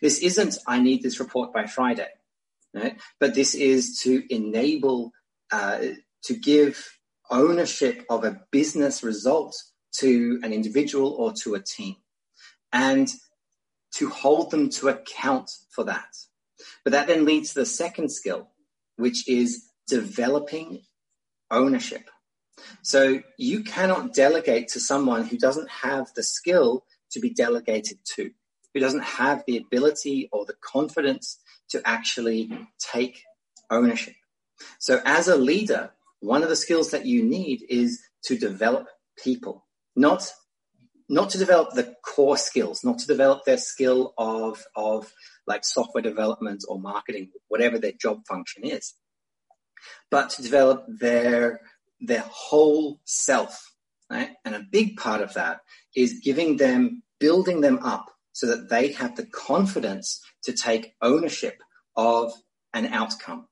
This 0.00 0.18
isn't, 0.18 0.58
I 0.66 0.80
need 0.80 1.02
this 1.02 1.20
report 1.20 1.52
by 1.52 1.66
Friday, 1.66 2.08
right? 2.74 3.00
but 3.20 3.34
this 3.34 3.54
is 3.54 4.00
to 4.00 4.22
enable, 4.34 5.12
uh, 5.50 5.78
to 6.24 6.34
give 6.34 6.98
ownership 7.30 8.04
of 8.08 8.24
a 8.24 8.40
business 8.50 9.02
result 9.02 9.56
to 9.98 10.40
an 10.42 10.52
individual 10.52 11.12
or 11.12 11.32
to 11.42 11.54
a 11.54 11.60
team. 11.60 11.96
And 12.72 13.12
to 13.92 14.08
hold 14.08 14.50
them 14.50 14.70
to 14.70 14.88
account 14.88 15.50
for 15.70 15.84
that. 15.84 16.16
But 16.84 16.92
that 16.92 17.06
then 17.06 17.24
leads 17.24 17.52
to 17.52 17.60
the 17.60 17.66
second 17.66 18.10
skill, 18.10 18.48
which 18.96 19.28
is 19.28 19.68
developing 19.86 20.82
ownership. 21.50 22.08
So 22.82 23.22
you 23.38 23.62
cannot 23.62 24.14
delegate 24.14 24.68
to 24.68 24.80
someone 24.80 25.26
who 25.26 25.36
doesn't 25.36 25.70
have 25.70 26.12
the 26.14 26.22
skill 26.22 26.84
to 27.10 27.20
be 27.20 27.30
delegated 27.30 27.98
to, 28.16 28.30
who 28.72 28.80
doesn't 28.80 29.04
have 29.04 29.44
the 29.46 29.58
ability 29.58 30.28
or 30.32 30.44
the 30.44 30.56
confidence 30.60 31.38
to 31.70 31.82
actually 31.84 32.50
take 32.78 33.22
ownership. 33.70 34.14
So 34.78 35.00
as 35.04 35.28
a 35.28 35.36
leader, 35.36 35.90
one 36.20 36.42
of 36.42 36.48
the 36.48 36.56
skills 36.56 36.90
that 36.90 37.06
you 37.06 37.22
need 37.22 37.64
is 37.68 38.00
to 38.24 38.38
develop 38.38 38.86
people, 39.22 39.66
not 39.96 40.30
not 41.08 41.28
to 41.30 41.38
develop 41.38 41.74
the 41.74 41.94
core 42.02 42.38
skills, 42.38 42.82
not 42.84 42.98
to 42.98 43.06
develop 43.06 43.44
their 43.44 43.58
skill 43.58 44.14
of, 44.16 44.64
of 44.74 45.12
like 45.46 45.62
software 45.62 46.00
development 46.00 46.64
or 46.68 46.80
marketing, 46.80 47.30
whatever 47.48 47.78
their 47.78 47.92
job 47.92 48.22
function 48.26 48.64
is, 48.64 48.94
but 50.10 50.30
to 50.30 50.42
develop 50.42 50.86
their, 50.88 51.60
their 52.00 52.24
whole 52.26 53.00
self. 53.04 53.74
Right? 54.10 54.30
And 54.44 54.54
a 54.54 54.64
big 54.70 54.96
part 54.96 55.20
of 55.20 55.34
that 55.34 55.60
is 55.94 56.20
giving 56.24 56.56
them, 56.56 57.02
building 57.20 57.60
them 57.60 57.80
up 57.82 58.11
so 58.32 58.46
that 58.46 58.68
they 58.68 58.92
have 58.92 59.16
the 59.16 59.26
confidence 59.26 60.22
to 60.42 60.52
take 60.52 60.94
ownership 61.00 61.62
of 61.96 62.32
an 62.72 62.86
outcome. 62.86 63.46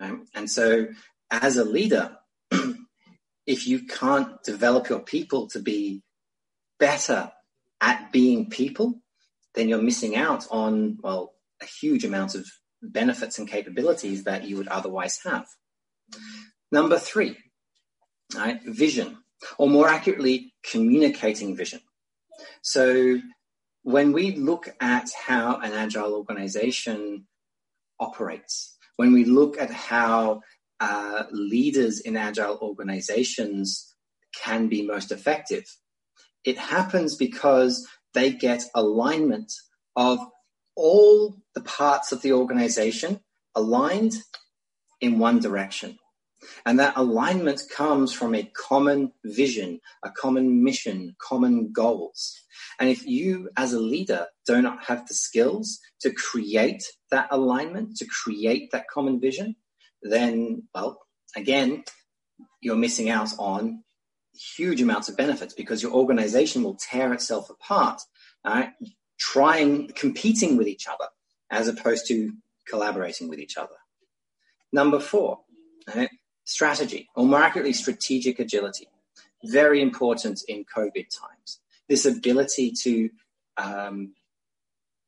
Right? 0.00 0.18
And 0.34 0.50
so 0.50 0.88
as 1.30 1.56
a 1.56 1.64
leader, 1.64 2.16
if 3.46 3.66
you 3.66 3.86
can't 3.86 4.42
develop 4.42 4.88
your 4.88 5.00
people 5.00 5.48
to 5.48 5.60
be 5.60 6.02
better 6.78 7.32
at 7.80 8.12
being 8.12 8.50
people, 8.50 9.00
then 9.54 9.68
you're 9.68 9.82
missing 9.82 10.16
out 10.16 10.46
on, 10.50 10.98
well, 11.02 11.34
a 11.62 11.66
huge 11.66 12.04
amount 12.04 12.34
of 12.34 12.46
benefits 12.82 13.38
and 13.38 13.48
capabilities 13.48 14.24
that 14.24 14.44
you 14.44 14.56
would 14.56 14.68
otherwise 14.68 15.20
have. 15.24 15.46
Number 16.72 16.98
three, 16.98 17.36
right, 18.34 18.60
vision, 18.64 19.18
or 19.58 19.68
more 19.68 19.88
accurately, 19.88 20.52
communicating 20.68 21.56
vision. 21.56 21.80
So 22.62 23.20
when 23.84 24.12
we 24.12 24.32
look 24.32 24.74
at 24.80 25.10
how 25.26 25.60
an 25.60 25.72
agile 25.72 26.14
organization 26.14 27.26
operates, 28.00 28.76
when 28.96 29.12
we 29.12 29.24
look 29.24 29.60
at 29.60 29.70
how 29.70 30.40
uh, 30.80 31.24
leaders 31.30 32.00
in 32.00 32.16
agile 32.16 32.58
organizations 32.62 33.94
can 34.34 34.68
be 34.68 34.82
most 34.82 35.12
effective, 35.12 35.64
it 36.44 36.58
happens 36.58 37.14
because 37.14 37.86
they 38.14 38.32
get 38.32 38.64
alignment 38.74 39.52
of 39.96 40.18
all 40.76 41.36
the 41.54 41.60
parts 41.60 42.10
of 42.10 42.22
the 42.22 42.32
organization 42.32 43.20
aligned 43.54 44.14
in 45.00 45.18
one 45.18 45.40
direction. 45.40 45.98
And 46.64 46.78
that 46.78 46.96
alignment 46.96 47.62
comes 47.74 48.12
from 48.12 48.34
a 48.34 48.50
common 48.54 49.12
vision, 49.24 49.80
a 50.02 50.10
common 50.10 50.64
mission, 50.64 51.14
common 51.18 51.72
goals. 51.72 52.43
And 52.78 52.88
if 52.88 53.06
you 53.06 53.50
as 53.56 53.72
a 53.72 53.80
leader 53.80 54.26
do 54.46 54.60
not 54.62 54.84
have 54.84 55.06
the 55.06 55.14
skills 55.14 55.80
to 56.00 56.12
create 56.12 56.84
that 57.10 57.28
alignment, 57.30 57.96
to 57.96 58.06
create 58.06 58.70
that 58.72 58.88
common 58.92 59.20
vision, 59.20 59.56
then, 60.02 60.64
well, 60.74 61.00
again, 61.36 61.84
you're 62.60 62.76
missing 62.76 63.10
out 63.10 63.30
on 63.38 63.84
huge 64.56 64.82
amounts 64.82 65.08
of 65.08 65.16
benefits 65.16 65.54
because 65.54 65.82
your 65.82 65.92
organization 65.92 66.62
will 66.62 66.76
tear 66.76 67.12
itself 67.12 67.50
apart, 67.50 68.00
right? 68.44 68.70
trying, 69.18 69.88
competing 69.94 70.56
with 70.56 70.66
each 70.66 70.86
other 70.86 71.08
as 71.50 71.68
opposed 71.68 72.06
to 72.08 72.32
collaborating 72.68 73.28
with 73.28 73.38
each 73.38 73.56
other. 73.56 73.76
Number 74.72 74.98
four, 74.98 75.40
right? 75.94 76.10
strategy, 76.44 77.08
or 77.14 77.24
more 77.24 77.42
accurately, 77.42 77.72
strategic 77.72 78.38
agility. 78.38 78.88
Very 79.44 79.80
important 79.80 80.42
in 80.48 80.64
COVID 80.64 81.06
times. 81.10 81.60
This 81.88 82.06
ability 82.06 82.72
to 82.82 83.10
um, 83.56 84.14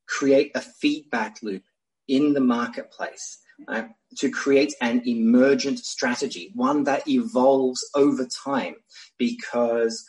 create 0.06 0.52
a 0.54 0.60
feedback 0.60 1.38
loop 1.42 1.62
in 2.08 2.34
the 2.34 2.40
marketplace 2.40 3.38
uh, 3.68 3.84
to 4.18 4.30
create 4.30 4.74
an 4.80 5.02
emergent 5.06 5.78
strategy, 5.78 6.52
one 6.54 6.84
that 6.84 7.08
evolves 7.08 7.84
over 7.94 8.26
time 8.44 8.76
because 9.18 10.04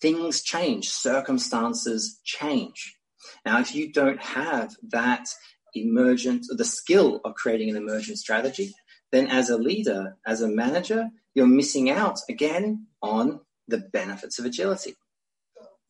things 0.00 0.42
change, 0.42 0.88
circumstances 0.88 2.20
change. 2.24 2.96
Now, 3.44 3.60
if 3.60 3.74
you 3.74 3.92
don't 3.92 4.22
have 4.22 4.74
that 4.90 5.28
emergent, 5.74 6.46
the 6.48 6.64
skill 6.64 7.20
of 7.24 7.34
creating 7.34 7.70
an 7.70 7.76
emergent 7.76 8.18
strategy, 8.18 8.74
then 9.12 9.28
as 9.28 9.50
a 9.50 9.56
leader, 9.56 10.16
as 10.26 10.40
a 10.40 10.48
manager, 10.48 11.08
you're 11.34 11.46
missing 11.46 11.90
out 11.90 12.18
again 12.28 12.86
on 13.02 13.40
the 13.68 13.78
benefits 13.78 14.38
of 14.38 14.44
agility. 14.44 14.94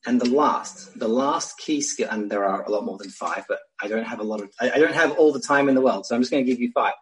And 0.06 0.20
the 0.20 0.30
last, 0.30 0.96
the 0.98 1.08
last 1.08 1.58
key 1.58 1.80
skill, 1.80 2.08
and 2.10 2.30
there 2.30 2.44
are 2.44 2.62
a 2.62 2.70
lot 2.70 2.84
more 2.84 2.96
than 2.96 3.10
five, 3.10 3.44
but 3.48 3.58
I 3.82 3.88
don't 3.88 4.04
have 4.04 4.20
a 4.20 4.22
lot 4.24 4.40
of, 4.40 4.50
I, 4.60 4.78
don't 4.78 4.94
have 4.94 5.18
all 5.18 5.32
the 5.32 5.40
time 5.40 5.68
in 5.68 5.74
the 5.74 5.80
world, 5.80 6.06
so 6.06 6.14
I'm 6.14 6.22
just 6.22 6.30
going 6.30 6.44
to 6.44 6.50
give 6.50 6.60
you 6.60 6.70
five. 6.72 6.94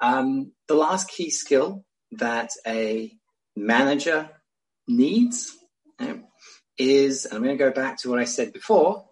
Um, 0.00 0.52
the 0.68 0.74
last 0.74 1.08
key 1.08 1.30
skill 1.30 1.84
that 2.12 2.50
a 2.66 3.10
manager 3.56 4.28
needs 4.86 5.56
is, 6.78 7.24
and 7.24 7.34
I'm 7.34 7.42
going 7.42 7.56
to 7.56 7.64
go 7.64 7.72
back 7.72 7.98
to 7.98 8.10
what 8.10 8.18
I 8.18 8.24
said 8.24 8.52
before, 8.52 9.04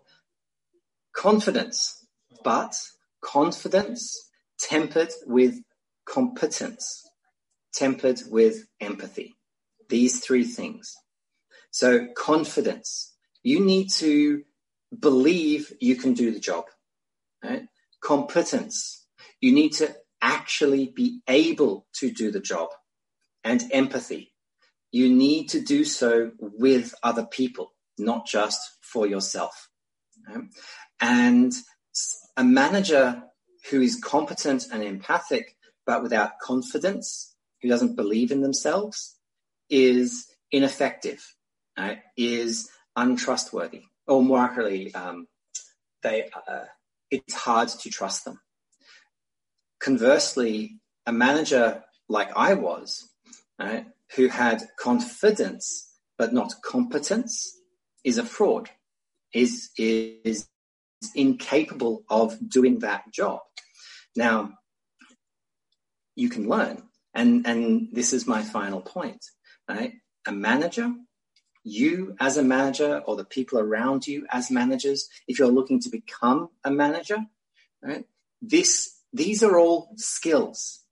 confidence, 1.14 2.06
but 2.44 2.74
confidence 3.22 4.30
tempered 4.58 5.10
with 5.26 5.58
competence, 6.06 7.02
tempered 7.74 8.20
with 8.28 8.66
empathy. 8.80 9.34
These 9.88 10.20
three 10.20 10.44
things. 10.44 10.94
So 11.76 12.06
confidence, 12.16 13.14
you 13.42 13.62
need 13.62 13.90
to 13.96 14.44
believe 14.98 15.74
you 15.78 15.96
can 15.96 16.14
do 16.14 16.30
the 16.30 16.40
job. 16.40 16.64
Right? 17.44 17.64
Competence, 18.02 19.06
you 19.42 19.52
need 19.52 19.74
to 19.74 19.94
actually 20.22 20.90
be 20.96 21.20
able 21.28 21.86
to 21.96 22.10
do 22.10 22.30
the 22.30 22.40
job. 22.40 22.70
And 23.44 23.62
empathy, 23.72 24.32
you 24.90 25.14
need 25.14 25.50
to 25.50 25.60
do 25.60 25.84
so 25.84 26.30
with 26.40 26.94
other 27.02 27.26
people, 27.26 27.74
not 27.98 28.26
just 28.26 28.58
for 28.80 29.06
yourself. 29.06 29.68
Right? 30.26 30.44
And 30.98 31.52
a 32.38 32.44
manager 32.44 33.22
who 33.70 33.82
is 33.82 34.00
competent 34.02 34.64
and 34.72 34.82
empathic, 34.82 35.58
but 35.84 36.02
without 36.02 36.38
confidence, 36.40 37.36
who 37.60 37.68
doesn't 37.68 37.96
believe 37.96 38.30
in 38.30 38.40
themselves, 38.40 39.18
is 39.68 40.24
ineffective, 40.50 41.35
right? 41.78 41.98
is 42.16 42.68
untrustworthy, 42.94 43.82
or 44.06 44.22
more 44.22 44.38
accurately, 44.38 44.94
um, 44.94 45.26
they, 46.02 46.30
uh, 46.48 46.64
it's 47.10 47.34
hard 47.34 47.68
to 47.68 47.90
trust 47.90 48.24
them. 48.24 48.40
Conversely, 49.80 50.80
a 51.04 51.12
manager 51.12 51.84
like 52.08 52.30
I 52.36 52.54
was, 52.54 53.08
right, 53.58 53.86
who 54.14 54.28
had 54.28 54.62
confidence 54.78 55.92
but 56.18 56.32
not 56.32 56.54
competence, 56.62 57.60
is 58.04 58.18
a 58.18 58.24
fraud, 58.24 58.70
is, 59.34 59.70
is 59.76 60.48
incapable 61.14 62.04
of 62.08 62.38
doing 62.48 62.78
that 62.78 63.12
job. 63.12 63.40
Now, 64.14 64.54
you 66.14 66.30
can 66.30 66.48
learn, 66.48 66.82
and, 67.12 67.46
and 67.46 67.88
this 67.92 68.12
is 68.12 68.26
my 68.26 68.42
final 68.42 68.80
point. 68.80 69.22
Right? 69.68 69.94
A 70.26 70.32
manager, 70.32 70.94
you 71.66 72.14
as 72.20 72.36
a 72.36 72.44
manager, 72.44 73.02
or 73.06 73.16
the 73.16 73.24
people 73.24 73.58
around 73.58 74.06
you 74.06 74.24
as 74.30 74.52
managers, 74.52 75.08
if 75.26 75.38
you're 75.38 75.48
looking 75.48 75.80
to 75.80 75.90
become 75.90 76.48
a 76.64 76.70
manager, 76.70 77.18
right? 77.82 78.04
This 78.40 79.00
these 79.12 79.42
are 79.42 79.58
all 79.58 79.90
skills. 79.96 80.84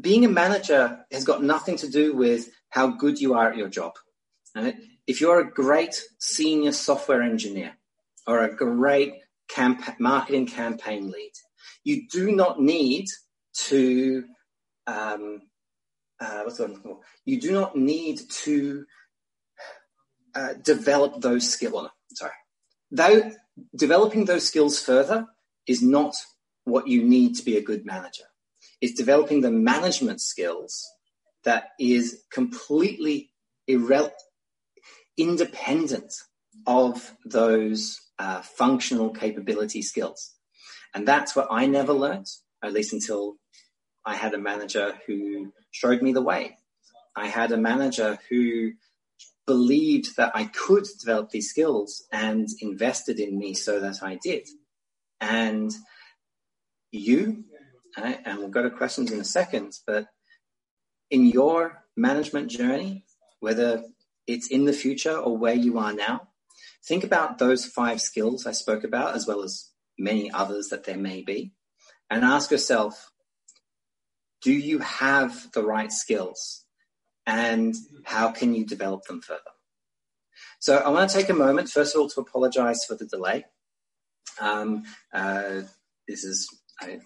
Being 0.00 0.24
a 0.24 0.30
manager 0.30 1.04
has 1.12 1.24
got 1.24 1.42
nothing 1.42 1.76
to 1.78 1.90
do 1.90 2.16
with 2.16 2.48
how 2.70 2.88
good 2.88 3.20
you 3.20 3.34
are 3.34 3.50
at 3.50 3.56
your 3.56 3.68
job. 3.68 3.92
Right? 4.54 4.76
If 5.06 5.20
you're 5.20 5.40
a 5.40 5.50
great 5.50 6.02
senior 6.18 6.72
software 6.72 7.22
engineer 7.22 7.72
or 8.26 8.44
a 8.44 8.54
great 8.54 9.14
camp- 9.48 10.00
marketing 10.00 10.46
campaign 10.46 11.10
lead, 11.10 11.32
you 11.84 12.08
do 12.08 12.32
not 12.32 12.60
need 12.60 13.06
to 13.68 14.24
um, 14.86 15.42
uh, 16.18 16.42
what's 16.44 16.58
the 16.58 16.68
word? 16.68 16.96
You 17.26 17.40
do 17.40 17.52
not 17.52 17.76
need 17.76 18.20
to 18.44 18.86
uh, 20.36 20.52
develop 20.62 21.20
those 21.20 21.48
skills. 21.48 21.88
Sorry, 22.12 22.32
though 22.90 23.32
developing 23.74 24.26
those 24.26 24.46
skills 24.46 24.78
further 24.78 25.26
is 25.66 25.82
not 25.82 26.14
what 26.64 26.86
you 26.86 27.02
need 27.02 27.34
to 27.36 27.44
be 27.44 27.56
a 27.56 27.62
good 27.62 27.86
manager. 27.86 28.24
It's 28.80 28.92
developing 28.92 29.40
the 29.40 29.50
management 29.50 30.20
skills 30.20 30.86
that 31.44 31.70
is 31.80 32.22
completely 32.30 33.30
irre- 33.68 34.12
independent 35.16 36.12
of 36.66 37.14
those 37.24 38.00
uh, 38.18 38.42
functional 38.42 39.10
capability 39.10 39.82
skills. 39.82 40.34
And 40.94 41.06
that's 41.06 41.34
what 41.34 41.48
I 41.50 41.66
never 41.66 41.92
learned, 41.92 42.26
at 42.62 42.72
least 42.72 42.92
until 42.92 43.36
I 44.04 44.16
had 44.16 44.34
a 44.34 44.38
manager 44.38 44.98
who 45.06 45.52
showed 45.70 46.02
me 46.02 46.12
the 46.12 46.22
way. 46.22 46.56
I 47.14 47.28
had 47.28 47.52
a 47.52 47.56
manager 47.56 48.18
who 48.28 48.72
believed 49.46 50.16
that 50.16 50.32
I 50.34 50.44
could 50.44 50.86
develop 50.98 51.30
these 51.30 51.50
skills 51.50 52.04
and 52.12 52.48
invested 52.60 53.20
in 53.20 53.38
me 53.38 53.54
so 53.54 53.80
that 53.80 54.02
I 54.02 54.18
did. 54.22 54.48
And 55.20 55.72
you, 56.90 57.44
and 57.96 58.38
we'll 58.38 58.48
go 58.48 58.62
to 58.62 58.70
questions 58.70 59.12
in 59.12 59.20
a 59.20 59.24
second, 59.24 59.72
but 59.86 60.06
in 61.10 61.26
your 61.26 61.84
management 61.96 62.50
journey, 62.50 63.04
whether 63.40 63.84
it's 64.26 64.48
in 64.48 64.64
the 64.64 64.72
future 64.72 65.16
or 65.16 65.36
where 65.36 65.54
you 65.54 65.78
are 65.78 65.92
now, 65.92 66.28
think 66.84 67.04
about 67.04 67.38
those 67.38 67.64
five 67.64 68.00
skills 68.00 68.46
I 68.46 68.52
spoke 68.52 68.84
about, 68.84 69.14
as 69.14 69.26
well 69.26 69.42
as 69.42 69.70
many 69.98 70.30
others 70.30 70.68
that 70.68 70.84
there 70.84 70.96
may 70.96 71.22
be, 71.22 71.52
and 72.10 72.24
ask 72.24 72.50
yourself, 72.50 73.12
do 74.42 74.52
you 74.52 74.80
have 74.80 75.50
the 75.52 75.64
right 75.64 75.90
skills? 75.90 76.65
And 77.26 77.74
how 78.04 78.30
can 78.30 78.54
you 78.54 78.64
develop 78.64 79.04
them 79.04 79.20
further? 79.20 79.40
So 80.60 80.76
I 80.78 80.88
want 80.90 81.10
to 81.10 81.16
take 81.16 81.28
a 81.28 81.34
moment, 81.34 81.68
first 81.68 81.94
of 81.94 82.00
all, 82.00 82.08
to 82.10 82.20
apologize 82.20 82.84
for 82.84 82.94
the 82.94 83.06
delay. 83.06 83.46
Um, 84.40 84.84
uh, 85.12 85.62
this 86.06 86.24
is 86.24 86.48
I, 86.80 87.00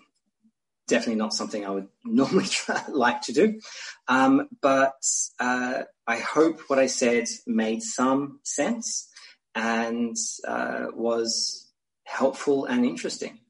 definitely 0.89 1.17
not 1.17 1.33
something 1.33 1.65
I 1.65 1.71
would 1.71 1.89
normally 2.05 2.47
try, 2.47 2.83
like 2.89 3.23
to 3.23 3.33
do. 3.33 3.61
Um, 4.09 4.49
but 4.61 5.03
uh, 5.39 5.83
I 6.07 6.19
hope 6.19 6.61
what 6.69 6.79
I 6.79 6.87
said 6.87 7.25
made 7.47 7.83
some 7.83 8.41
sense 8.45 9.09
and 9.55 10.17
uh, 10.47 10.87
was 10.93 11.69
helpful 12.05 12.67
and 12.67 12.85
interesting 12.85 13.41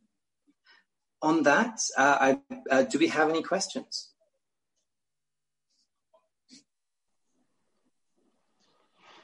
on 1.22 1.42
that, 1.42 1.78
uh, 1.96 2.16
I, 2.20 2.38
uh, 2.70 2.82
do 2.82 2.98
we 2.98 3.08
have 3.08 3.28
any 3.28 3.42
questions? 3.42 4.10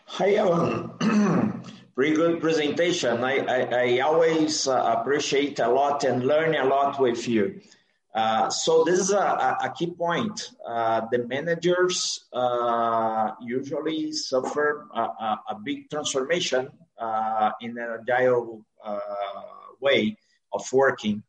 Hi, 0.09 0.31
Evan. 0.31 1.63
Pretty 1.97 2.15
good 2.15 2.41
presentation. 2.41 3.25
I, 3.25 3.39
I, 3.41 3.97
I 3.97 3.99
always 3.99 4.69
uh, 4.69 4.97
appreciate 4.97 5.59
a 5.59 5.69
lot 5.69 6.05
and 6.05 6.25
learn 6.25 6.55
a 6.55 6.65
lot 6.65 7.01
with 7.01 7.27
you. 7.29 7.61
Uh, 8.15 8.49
so 8.49 8.85
this 8.85 9.01
is 9.01 9.11
a, 9.11 9.17
a 9.61 9.75
key 9.77 9.91
point. 9.91 10.53
Uh, 10.67 11.03
the 11.11 11.27
managers 11.27 12.25
uh, 12.33 13.33
usually 13.41 14.13
suffer 14.13 14.87
a, 14.95 15.01
a, 15.01 15.41
a 15.51 15.55
big 15.63 15.91
transformation 15.91 16.71
uh, 16.99 17.51
in 17.61 17.77
an 17.77 17.99
agile 18.01 18.65
uh, 18.83 19.01
way 19.81 20.17
of 20.53 20.65
working. 20.73 21.25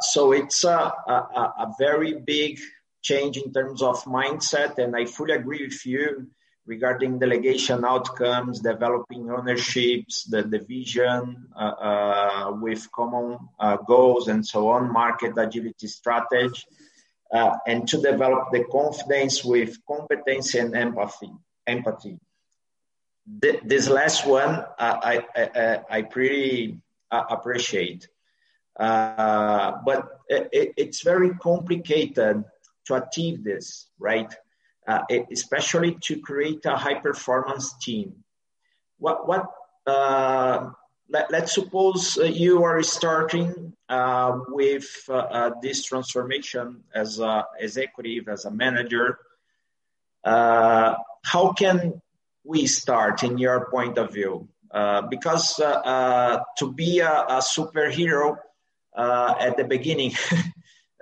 So 0.00 0.32
it's 0.32 0.62
a, 0.62 0.70
a, 0.70 1.72
very 1.78 2.14
big 2.14 2.60
change 3.02 3.36
in 3.36 3.52
terms 3.52 3.82
of 3.82 4.04
mindset, 4.04 4.78
and 4.78 4.96
I 4.96 5.04
fully 5.04 5.32
agree 5.34 5.64
with 5.64 5.84
you 5.84 6.28
regarding 6.66 7.18
delegation 7.18 7.84
outcomes, 7.84 8.60
developing 8.60 9.30
ownerships, 9.30 10.24
the, 10.24 10.42
the 10.42 10.60
vision 10.60 11.46
uh, 11.56 11.74
uh, 11.90 12.56
with 12.60 12.90
common 12.92 13.38
uh, 13.58 13.76
goals 13.76 14.28
and 14.28 14.46
so 14.46 14.68
on, 14.68 14.92
market 14.92 15.32
agility 15.36 15.88
strategy, 15.88 16.62
uh, 17.32 17.56
and 17.66 17.88
to 17.88 18.00
develop 18.00 18.48
the 18.52 18.64
confidence 18.64 19.44
with 19.44 19.76
competency 19.86 20.58
and 20.58 20.74
empathy. 20.76 21.32
Empathy. 21.66 22.18
this 23.64 23.88
last 23.88 24.26
one, 24.26 24.64
I, 24.78 25.24
I, 25.36 25.80
I 25.90 26.02
pretty 26.02 26.78
appreciate. 27.10 28.08
Uh, 28.78 29.72
but 29.84 30.08
it, 30.28 30.72
it's 30.76 31.02
very 31.02 31.30
complicated 31.34 32.44
to 32.86 32.94
achieve 32.94 33.44
this, 33.44 33.86
right? 33.98 34.32
Uh, 34.86 35.00
especially 35.30 35.96
to 36.02 36.18
create 36.18 36.64
a 36.64 36.76
high 36.76 36.98
performance 36.98 37.74
team. 37.80 38.24
What, 38.98 39.28
what, 39.28 39.46
uh, 39.86 40.70
let, 41.08 41.32
us 41.32 41.54
suppose 41.54 42.16
you 42.16 42.64
are 42.64 42.82
starting 42.82 43.74
uh, 43.88 44.40
with 44.48 44.88
uh, 45.08 45.14
uh, 45.14 45.50
this 45.62 45.84
transformation 45.84 46.82
as 46.92 47.20
a 47.20 47.46
executive, 47.60 48.28
as 48.28 48.44
a 48.44 48.50
manager. 48.50 49.18
how 50.24 51.52
can 51.56 52.02
we 52.42 52.66
start 52.66 53.22
in 53.22 53.38
your 53.38 53.70
point 53.70 53.98
of 53.98 54.12
view? 54.12 54.48
because 55.10 55.56
to 55.56 56.72
be 56.74 56.98
a, 57.00 57.12
a 57.28 57.38
superhero, 57.38 58.36
uh, 58.94 59.34
at 59.38 59.56
the 59.56 59.64
beginning. 59.64 60.12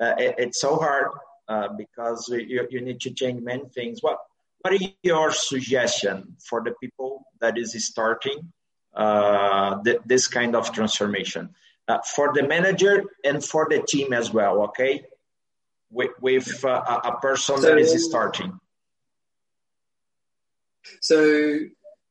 uh, 0.01 0.15
it, 0.19 0.35
it's 0.39 0.61
so 0.61 0.77
hard 0.77 1.11
uh, 1.51 1.69
because 1.77 2.29
you, 2.29 2.67
you 2.71 2.81
need 2.81 3.01
to 3.01 3.11
change 3.11 3.43
many 3.43 3.65
things. 3.75 4.03
What 4.03 4.19
what 4.63 4.75
are 4.75 4.85
your 5.03 5.33
suggestion 5.33 6.37
for 6.49 6.63
the 6.63 6.73
people 6.81 7.25
that 7.41 7.59
is 7.59 7.73
starting 7.85 8.53
uh, 8.95 9.83
th- 9.83 10.01
this 10.05 10.29
kind 10.29 10.55
of 10.55 10.73
transformation 10.73 11.55
uh, 11.89 11.99
for 12.15 12.33
the 12.35 12.47
manager 12.47 13.05
and 13.25 13.45
for 13.45 13.67
the 13.69 13.83
team 13.83 14.13
as 14.13 14.33
well? 14.33 14.63
Okay, 14.65 15.03
with, 15.91 16.11
with 16.21 16.65
uh, 16.65 17.01
a 17.05 17.17
person 17.21 17.57
so, 17.57 17.63
that 17.63 17.79
is 17.79 18.05
starting. 18.05 18.61
So 21.01 21.59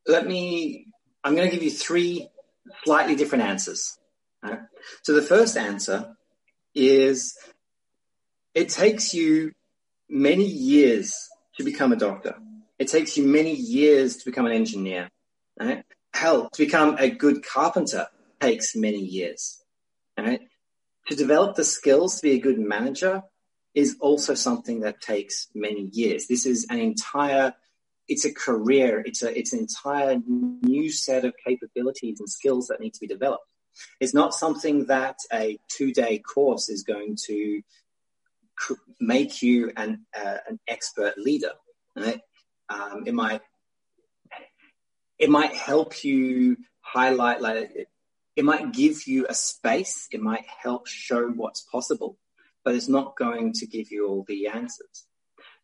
let 0.08 0.28
me, 0.28 0.88
I'm 1.24 1.36
going 1.36 1.50
to 1.50 1.56
give 1.56 1.64
you 1.64 1.72
three 1.72 2.30
slightly 2.84 3.16
different 3.16 3.46
answers. 3.46 3.98
Right? 4.44 4.60
So 5.04 5.14
the 5.14 5.22
first 5.22 5.56
answer 5.56 6.16
is 6.76 7.38
it 8.54 8.70
takes 8.70 9.14
you 9.14 9.54
many 10.10 10.46
years 10.46 11.30
to 11.58 11.64
become 11.64 11.92
a 11.92 11.96
doctor. 11.96 12.36
It 12.78 12.88
takes 12.88 13.18
you 13.18 13.26
many 13.26 13.54
years 13.54 14.18
to 14.18 14.26
become 14.26 14.46
an 14.46 14.54
engineer. 14.54 15.10
Right? 15.60 15.84
Hell, 16.14 16.50
to 16.50 16.66
become 16.66 16.96
a 16.98 17.10
good 17.10 17.46
carpenter 17.46 18.08
takes 18.40 18.76
many 18.76 19.00
years. 19.00 19.62
Right? 20.18 20.42
To 21.10 21.16
develop 21.16 21.56
the 21.56 21.64
skills 21.64 22.18
to 22.18 22.22
be 22.22 22.32
a 22.32 22.40
good 22.40 22.60
manager 22.60 23.24
is 23.76 23.98
also 24.00 24.34
something 24.34 24.82
that 24.82 25.02
takes 25.02 25.48
many 25.54 25.90
years. 25.94 26.28
This 26.28 26.46
is 26.46 26.66
an 26.70 26.80
entire 26.80 27.54
it's 28.08 28.26
a 28.26 28.34
career. 28.34 29.04
It's 29.06 29.22
a 29.22 29.38
it's 29.38 29.54
an 29.54 29.60
entire 29.60 30.20
new 30.28 30.92
set 30.92 31.26
of 31.26 31.34
capabilities 31.46 32.20
and 32.20 32.30
skills 32.30 32.68
that 32.68 32.80
need 32.80 32.94
to 32.96 33.00
be 33.00 33.08
developed. 33.08 33.46
It's 34.00 34.14
not 34.14 34.34
something 34.34 34.86
that 34.86 35.18
a 35.32 35.60
two 35.68 35.94
day 35.94 36.20
course 36.20 36.70
is 36.70 36.84
going 36.84 37.18
to 37.28 37.62
make 39.00 39.42
you 39.42 39.72
an 39.78 40.06
uh, 40.18 40.38
an 40.48 40.60
expert 40.68 41.18
leader. 41.18 41.52
Right? 41.96 42.22
Um, 42.70 43.04
it 43.06 43.14
might 43.14 43.42
it 45.18 45.30
might 45.30 45.54
help 45.54 46.04
you 46.04 46.58
highlight 46.82 47.42
like 47.42 47.72
it, 47.76 47.88
it 48.36 48.46
might 48.46 48.72
give 48.72 49.06
you 49.06 49.26
a 49.28 49.34
space. 49.34 50.08
It 50.12 50.22
might 50.22 50.46
help 50.46 50.88
show 50.88 51.28
what's 51.28 51.62
possible, 51.62 52.18
but 52.64 52.76
it's 52.76 52.88
not 52.88 53.18
going 53.18 53.54
to 53.54 53.68
give 53.68 53.92
you 53.92 54.08
all 54.08 54.26
the 54.28 54.48
answers. 54.48 55.06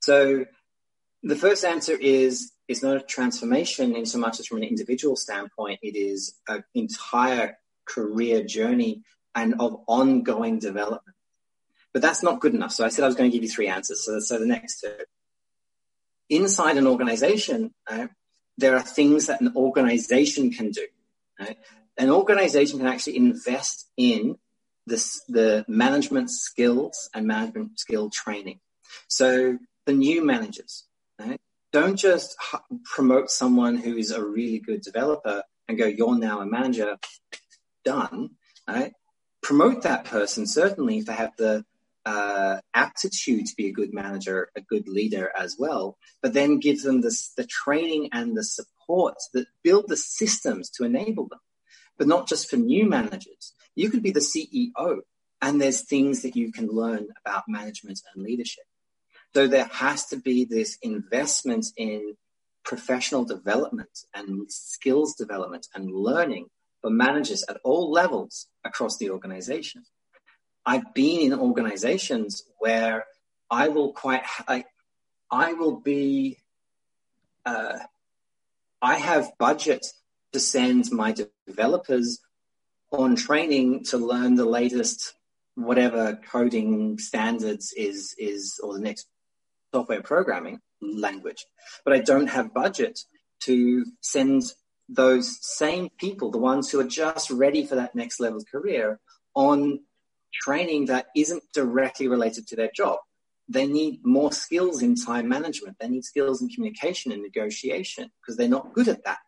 So 0.02 0.46
the 1.24 1.36
first 1.36 1.64
answer 1.64 1.98
is 2.00 2.52
it's 2.68 2.84
not 2.84 2.98
a 2.98 3.02
transformation 3.02 3.96
in 3.96 4.06
so 4.06 4.18
much 4.18 4.40
as 4.40 4.48
from 4.48 4.58
an 4.58 4.64
individual 4.64 5.16
standpoint, 5.16 5.80
it 5.82 5.96
is 5.96 6.36
an 6.48 6.64
entire 6.74 7.58
career 7.86 8.44
journey 8.44 9.04
and 9.34 9.56
of 9.60 9.82
ongoing 9.88 10.60
development. 10.60 11.15
But 11.96 12.02
that's 12.02 12.22
not 12.22 12.42
good 12.42 12.54
enough. 12.54 12.74
So 12.74 12.84
I 12.84 12.90
said 12.90 13.06
I 13.06 13.08
was 13.08 13.16
going 13.16 13.32
to 13.32 13.34
give 13.34 13.42
you 13.42 13.50
three 13.50 13.70
answers. 13.70 14.04
So, 14.04 14.20
so 14.20 14.38
the 14.38 14.46
next 14.46 14.82
two. 14.82 14.92
Inside 16.30 16.76
an 16.76 16.88
organization, 16.88 17.74
uh, 17.90 18.08
there 18.58 18.76
are 18.76 18.82
things 18.82 19.28
that 19.28 19.40
an 19.40 19.54
organization 19.56 20.52
can 20.52 20.72
do. 20.72 20.86
Right? 21.40 21.58
An 21.98 22.10
organization 22.10 22.80
can 22.80 22.90
actually 22.90 23.16
invest 23.16 23.90
in 23.96 24.36
this, 24.86 25.24
the 25.30 25.64
management 25.70 26.32
skills 26.32 27.10
and 27.14 27.28
management 27.28 27.80
skill 27.80 28.10
training. 28.10 28.60
So 29.08 29.58
the 29.86 29.94
new 29.94 30.22
managers, 30.22 30.84
Right? 31.18 31.40
Don't 31.72 31.96
just 31.96 32.36
promote 32.84 33.30
someone 33.30 33.78
who 33.78 33.96
is 33.96 34.12
a 34.12 34.22
really 34.22 34.60
good 34.60 34.82
developer 34.82 35.44
and 35.70 35.78
go, 35.78 35.86
you're 35.86 36.20
now 36.20 36.42
a 36.42 36.46
manager, 36.46 36.98
done. 37.86 38.32
Right? 38.68 38.92
Promote 39.42 39.84
that 39.84 40.04
person, 40.04 40.46
certainly, 40.46 40.98
if 40.98 41.06
they 41.06 41.14
have 41.14 41.32
the 41.38 41.64
uh, 42.06 42.60
aptitude 42.74 43.46
to 43.48 43.56
be 43.56 43.68
a 43.68 43.74
good 43.74 43.94
manager, 43.94 44.50
a 44.56 44.62
good 44.62 44.88
leader 44.88 45.32
as 45.38 45.56
well, 45.58 45.98
but 46.22 46.34
then 46.34 46.60
give 46.60 46.84
them 46.84 47.02
the, 47.02 47.16
the 47.38 47.46
training 47.46 48.10
and 48.12 48.38
the 48.38 48.44
support 48.44 49.16
that 49.34 49.48
build 49.64 49.86
the 49.88 49.98
systems 49.98 50.70
to 50.70 50.84
enable 50.84 51.28
them. 51.28 51.40
But 51.98 52.08
not 52.08 52.28
just 52.28 52.50
for 52.50 52.58
new 52.58 52.88
managers. 52.88 53.54
You 53.76 53.90
could 53.90 54.04
be 54.04 54.12
the 54.12 54.20
CEO 54.20 55.00
and 55.42 55.62
there's 55.62 55.82
things 55.82 56.22
that 56.22 56.36
you 56.36 56.52
can 56.52 56.68
learn 56.68 57.08
about 57.26 57.44
management 57.48 58.00
and 58.14 58.24
leadership. 58.24 58.66
So 59.34 59.48
there 59.48 59.66
has 59.66 60.06
to 60.08 60.18
be 60.18 60.46
this 60.46 60.78
investment 60.82 61.66
in 61.76 62.16
professional 62.64 63.26
development 63.26 64.00
and 64.14 64.52
skills 64.52 65.16
development 65.16 65.68
and 65.76 65.92
learning 65.92 66.48
for 66.82 66.90
managers 66.90 67.44
at 67.50 67.58
all 67.64 67.92
levels 67.92 68.48
across 68.64 68.98
the 68.98 69.10
organization. 69.10 69.84
I've 70.66 70.94
been 70.94 71.22
in 71.22 71.40
organizations 71.40 72.44
where 72.60 73.06
I 73.50 73.68
will 73.68 73.94
quite, 73.94 74.24
I, 74.48 74.66
I 75.32 75.54
will 75.54 75.80
be, 75.80 76.38
uh, 77.46 77.80
I 78.82 78.96
have 78.96 79.38
budget 79.38 79.86
to 80.34 80.40
send 80.40 80.92
my 80.92 81.16
developers 81.48 82.20
on 82.92 83.16
training 83.16 83.84
to 83.86 83.98
learn 83.98 84.36
the 84.36 84.46
latest 84.46 85.14
whatever 85.56 86.20
coding 86.30 86.98
standards 87.00 87.74
is 87.76 88.14
is 88.18 88.60
or 88.62 88.74
the 88.74 88.82
next 88.82 89.08
software 89.74 90.02
programming 90.02 90.60
language, 90.82 91.46
but 91.84 91.94
I 91.94 92.00
don't 92.00 92.28
have 92.28 92.54
budget 92.54 93.00
to 93.42 93.86
send 94.02 94.44
those 94.88 95.38
same 95.42 95.90
people, 95.98 96.30
the 96.30 96.38
ones 96.38 96.70
who 96.70 96.80
are 96.80 96.88
just 96.88 97.32
ready 97.32 97.66
for 97.66 97.76
that 97.76 97.96
next 97.96 98.20
level 98.20 98.44
career, 98.44 99.00
on 99.34 99.80
training 100.42 100.86
that 100.86 101.08
isn't 101.16 101.44
directly 101.54 102.08
related 102.08 102.48
to 102.48 102.56
their 102.56 102.72
job. 102.76 103.00
They 103.48 103.68
need 103.68 104.00
more 104.04 104.32
skills 104.32 104.82
in 104.82 104.96
time 104.96 105.30
management. 105.30 105.78
They 105.80 105.88
need 105.88 106.04
skills 106.04 106.42
in 106.42 106.50
communication 106.50 107.12
and 107.12 107.22
negotiation 107.22 108.12
because 108.22 108.38
they're 108.38 108.48
not 108.48 108.74
good 108.74 108.88
at 108.88 109.04
that. 109.06 109.20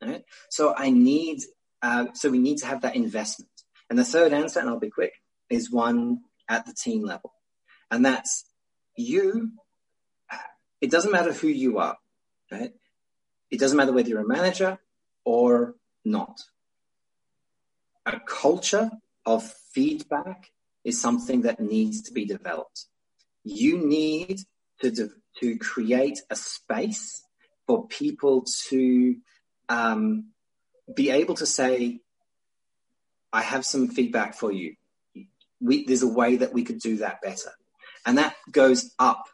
Right? 0.00 0.22
So 0.50 0.74
I 0.76 0.90
need, 0.90 1.40
uh, 1.82 2.06
so 2.14 2.30
we 2.30 2.38
need 2.38 2.58
to 2.58 2.66
have 2.66 2.82
that 2.82 2.96
investment. 2.96 3.50
And 3.90 3.98
the 3.98 4.04
third 4.04 4.32
answer, 4.32 4.60
and 4.60 4.68
I'll 4.68 4.78
be 4.78 4.90
quick, 4.90 5.12
is 5.50 5.70
one 5.70 6.20
at 6.48 6.66
the 6.66 6.74
team 6.74 7.04
level. 7.04 7.32
And 7.90 8.04
that's 8.04 8.44
you 8.96 9.52
it 10.80 10.90
doesn't 10.90 11.12
matter 11.12 11.32
who 11.32 11.48
you 11.48 11.78
are, 11.78 11.96
right? 12.50 12.72
It 13.50 13.60
doesn't 13.60 13.76
matter 13.76 13.92
whether 13.92 14.08
you're 14.08 14.20
a 14.20 14.28
manager 14.28 14.78
or 15.24 15.74
not. 16.04 16.40
A 18.04 18.20
culture 18.20 18.90
of 19.26 19.52
feedback 19.72 20.50
is 20.84 21.00
something 21.00 21.42
that 21.42 21.60
needs 21.60 22.02
to 22.02 22.12
be 22.12 22.24
developed. 22.24 22.86
You 23.44 23.78
need 23.78 24.40
to, 24.80 24.90
de- 24.90 25.10
to 25.40 25.58
create 25.58 26.20
a 26.30 26.36
space 26.36 27.22
for 27.66 27.86
people 27.88 28.46
to 28.68 29.16
um, 29.68 30.30
be 30.94 31.10
able 31.10 31.34
to 31.34 31.46
say, 31.46 32.00
I 33.32 33.42
have 33.42 33.66
some 33.66 33.88
feedback 33.88 34.34
for 34.34 34.52
you. 34.52 34.76
We, 35.60 35.84
there's 35.84 36.02
a 36.02 36.08
way 36.08 36.36
that 36.36 36.52
we 36.52 36.62
could 36.62 36.78
do 36.78 36.98
that 36.98 37.20
better. 37.20 37.50
And 38.06 38.18
that 38.18 38.36
goes 38.52 38.94
up 38.98 39.24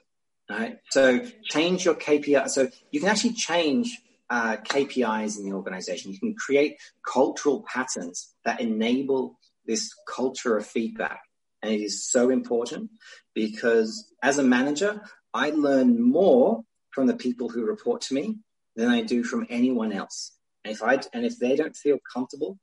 Right? 0.53 0.79
So 0.91 1.25
change 1.45 1.85
your 1.85 1.95
KPI. 1.95 2.49
So 2.51 2.69
you 2.91 3.01
can 3.01 3.09
actually 3.09 3.33
change 3.33 3.99
uh, 4.29 4.57
KPIs 4.57 5.39
in 5.39 5.45
the 5.45 5.55
organization. 5.55 6.13
You 6.13 6.19
can 6.19 6.35
create 6.35 6.77
cultural 7.11 7.65
patterns 7.67 8.35
that 8.45 8.61
enable 8.61 9.39
this 9.67 9.95
culture 10.09 10.57
of 10.57 10.67
feedback. 10.67 11.21
And 11.63 11.73
it 11.73 11.81
is 11.81 12.05
so 12.05 12.31
important 12.31 12.91
because 13.35 14.13
as 14.23 14.39
a 14.39 14.43
manager, 14.43 15.01
I 15.33 15.51
learn 15.51 16.03
more 16.03 16.65
from 16.91 17.07
the 17.07 17.15
people 17.15 17.49
who 17.49 17.65
report 17.65 18.03
to 18.03 18.15
me 18.15 18.39
than 18.77 18.89
I 18.89 19.03
do 19.03 19.23
from 19.23 19.47
anyone 19.49 19.93
else. 19.93 20.33
And 20.65 20.75
if 20.75 20.83
I 20.83 21.01
and 21.13 21.25
if 21.25 21.39
they 21.39 21.57
don't 21.57 21.77
feel 21.77 21.99
comfortable 22.13 22.59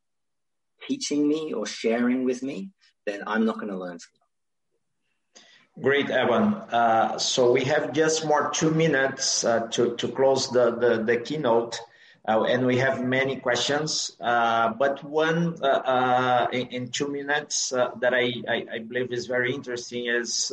teaching 0.88 1.28
me 1.28 1.54
or 1.54 1.66
sharing 1.66 2.24
with 2.24 2.42
me, 2.44 2.72
then 3.06 3.24
I'm 3.28 3.46
not 3.46 3.56
going 3.56 3.70
to 3.70 3.78
learn 3.78 4.00
from 4.00 4.14
them. 4.14 5.84
Great, 5.84 6.10
Evan. 6.10 6.54
Uh, 6.54 7.18
so 7.18 7.52
we 7.52 7.64
have 7.66 7.94
just 7.94 8.26
more 8.26 8.52
two 8.52 8.72
minutes 8.72 9.46
uh, 9.46 9.68
to, 9.72 9.96
to 9.96 10.08
close 10.10 10.50
the, 10.50 10.76
the, 10.76 11.04
the 11.04 11.18
keynote. 11.18 11.80
Uh, 12.28 12.44
and 12.44 12.66
we 12.66 12.78
have 12.78 13.04
many 13.04 13.38
questions, 13.38 14.16
uh, 14.22 14.74
but 14.74 15.04
one 15.04 15.56
uh, 15.64 15.68
uh, 15.68 16.48
in, 16.52 16.68
in, 16.68 16.90
two 16.90 17.08
minutes 17.08 17.70
that 17.70 18.14
I, 18.14 18.34
I, 18.48 18.66
I, 18.74 18.80
believe 18.80 19.12
is 19.12 19.26
very 19.26 19.54
interesting 19.54 20.08
is, 20.08 20.52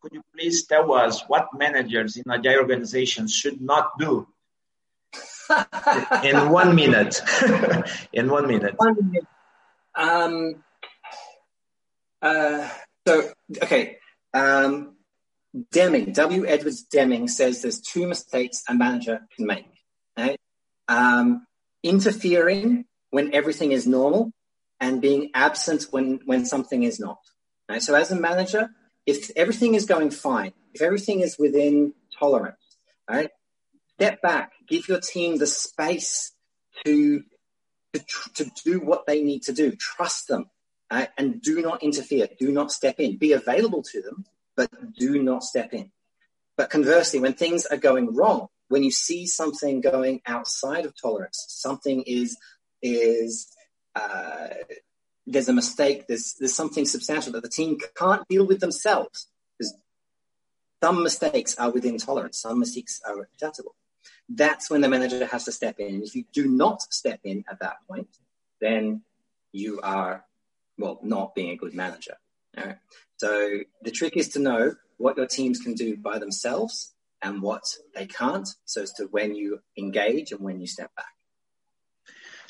could 0.00 0.12
you 0.12 0.22
please 0.34 0.66
tell 0.66 0.92
us 0.92 1.22
what 1.28 1.48
managers 1.56 2.16
in 2.16 2.24
agile 2.30 2.60
organizations 2.60 3.32
should 3.32 3.60
not 3.60 3.98
do 3.98 4.26
in 6.24 6.50
one 6.50 6.74
minute? 6.74 7.20
in 8.12 8.30
one 8.30 8.46
minute. 8.46 8.74
One 8.78 8.96
minute. 8.96 9.26
Um, 9.94 10.64
so, 13.06 13.32
okay, 13.62 13.98
um, 14.32 14.96
Deming, 15.70 16.12
W. 16.12 16.46
Edwards 16.46 16.82
Deming 16.84 17.28
says 17.28 17.60
there's 17.60 17.80
two 17.80 18.06
mistakes 18.06 18.62
a 18.68 18.74
manager 18.74 19.20
can 19.36 19.46
make. 19.46 19.66
Right? 20.16 20.38
Um, 20.88 21.46
interfering 21.82 22.84
when 23.10 23.34
everything 23.34 23.72
is 23.72 23.86
normal 23.86 24.32
and 24.80 25.00
being 25.00 25.30
absent 25.34 25.86
when, 25.90 26.20
when 26.24 26.44
something 26.44 26.82
is 26.82 26.98
not. 26.98 27.18
Right? 27.68 27.82
So 27.82 27.94
as 27.94 28.10
a 28.10 28.16
manager, 28.16 28.70
if 29.06 29.30
everything 29.36 29.74
is 29.74 29.86
going 29.86 30.10
fine, 30.10 30.52
if 30.74 30.82
everything 30.82 31.20
is 31.20 31.36
within 31.38 31.94
tolerance, 32.18 32.56
right? 33.08 33.30
Step 33.94 34.22
back, 34.22 34.52
give 34.68 34.88
your 34.88 35.00
team 35.00 35.36
the 35.36 35.46
space 35.46 36.32
to, 36.84 37.22
to, 37.92 38.00
to 38.34 38.50
do 38.64 38.80
what 38.80 39.06
they 39.06 39.22
need 39.22 39.42
to 39.42 39.52
do. 39.52 39.72
Trust 39.72 40.28
them, 40.28 40.46
uh, 40.90 41.06
and 41.18 41.42
do 41.42 41.60
not 41.62 41.82
interfere. 41.82 42.28
Do 42.38 42.50
not 42.50 42.72
step 42.72 42.98
in. 42.98 43.18
Be 43.18 43.32
available 43.32 43.82
to 43.92 44.02
them, 44.02 44.24
but 44.56 44.70
do 44.94 45.22
not 45.22 45.42
step 45.42 45.72
in. 45.72 45.90
But 46.56 46.70
conversely, 46.70 47.20
when 47.20 47.34
things 47.34 47.66
are 47.66 47.76
going 47.76 48.14
wrong, 48.14 48.48
when 48.72 48.82
you 48.82 48.90
see 48.90 49.26
something 49.26 49.82
going 49.82 50.22
outside 50.26 50.86
of 50.86 50.94
tolerance, 51.00 51.44
something 51.48 52.02
is 52.06 52.38
is 52.80 53.54
uh, 53.94 54.48
there's 55.26 55.50
a 55.50 55.52
mistake, 55.52 56.06
there's 56.08 56.34
there's 56.38 56.54
something 56.54 56.86
substantial 56.86 57.32
that 57.32 57.42
the 57.42 57.50
team 57.50 57.78
can't 57.94 58.26
deal 58.28 58.46
with 58.46 58.60
themselves. 58.60 59.28
Because 59.58 59.74
some 60.82 61.02
mistakes 61.02 61.54
are 61.56 61.70
within 61.70 61.98
tolerance, 61.98 62.38
some 62.38 62.58
mistakes 62.58 63.00
are 63.06 63.20
acceptable. 63.20 63.74
That's 64.28 64.70
when 64.70 64.80
the 64.80 64.88
manager 64.88 65.26
has 65.26 65.44
to 65.44 65.52
step 65.52 65.78
in. 65.78 65.94
And 65.96 66.02
if 66.02 66.14
you 66.16 66.24
do 66.32 66.48
not 66.48 66.80
step 66.82 67.20
in 67.24 67.44
at 67.50 67.60
that 67.60 67.76
point, 67.86 68.08
then 68.58 69.02
you 69.52 69.80
are 69.82 70.24
well 70.78 70.98
not 71.02 71.34
being 71.34 71.50
a 71.50 71.56
good 71.56 71.74
manager. 71.74 72.16
All 72.56 72.64
right. 72.64 72.78
So 73.18 73.58
the 73.82 73.90
trick 73.90 74.16
is 74.16 74.30
to 74.30 74.38
know 74.38 74.74
what 74.96 75.18
your 75.18 75.26
teams 75.26 75.58
can 75.58 75.74
do 75.74 75.96
by 75.98 76.18
themselves 76.18 76.94
and 77.22 77.40
what 77.40 77.62
they 77.94 78.06
can't, 78.06 78.48
so 78.64 78.82
as 78.82 78.92
to 78.94 79.04
when 79.10 79.34
you 79.34 79.60
engage 79.78 80.32
and 80.32 80.40
when 80.40 80.60
you 80.60 80.66
step 80.66 80.90
back. 80.96 81.06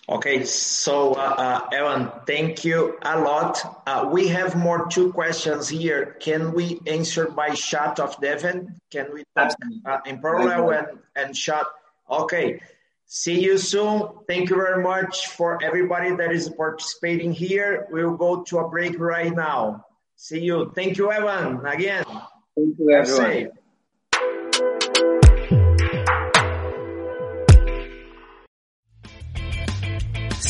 Okay, 0.09 0.45
so 0.45 1.13
uh, 1.13 1.69
Evan, 1.73 2.11
thank 2.27 2.65
you 2.65 2.99
a 3.03 3.21
lot. 3.21 3.85
Uh, 3.87 4.09
we 4.11 4.27
have 4.29 4.57
more 4.57 4.89
two 4.89 5.13
questions 5.13 5.69
here. 5.69 6.17
Can 6.19 6.53
we 6.53 6.81
answer 6.89 7.29
by 7.31 7.55
shot 7.55 8.01
of 8.01 8.21
Devin? 8.21 8.81
Can 8.91 9.15
we 9.15 9.23
talk 9.37 9.55
uh, 9.87 9.99
in 10.05 10.21
parallel 10.21 10.71
and, 10.71 10.99
and 11.15 11.35
chat? 11.37 11.67
Okay, 12.11 12.61
see 13.07 13.41
you 13.45 13.59
soon. 13.59 14.09
Thank 14.27 14.51
you 14.51 14.57
very 14.57 14.83
much 14.83 15.29
for 15.29 15.63
everybody 15.63 16.17
that 16.17 16.33
is 16.33 16.49
participating 16.51 17.33
here. 17.33 17.87
We'll 17.93 18.17
go 18.17 18.43
to 18.43 18.59
a 18.59 18.69
break 18.69 18.99
right 18.99 19.33
now. 19.33 19.87
See 20.17 20.41
you. 20.41 20.73
Thank 20.75 20.99
you, 20.99 21.13
Evan, 21.13 21.65
again. 21.65 22.05
Thank 22.57 22.77
you, 22.79 22.91
everyone. 22.91 23.53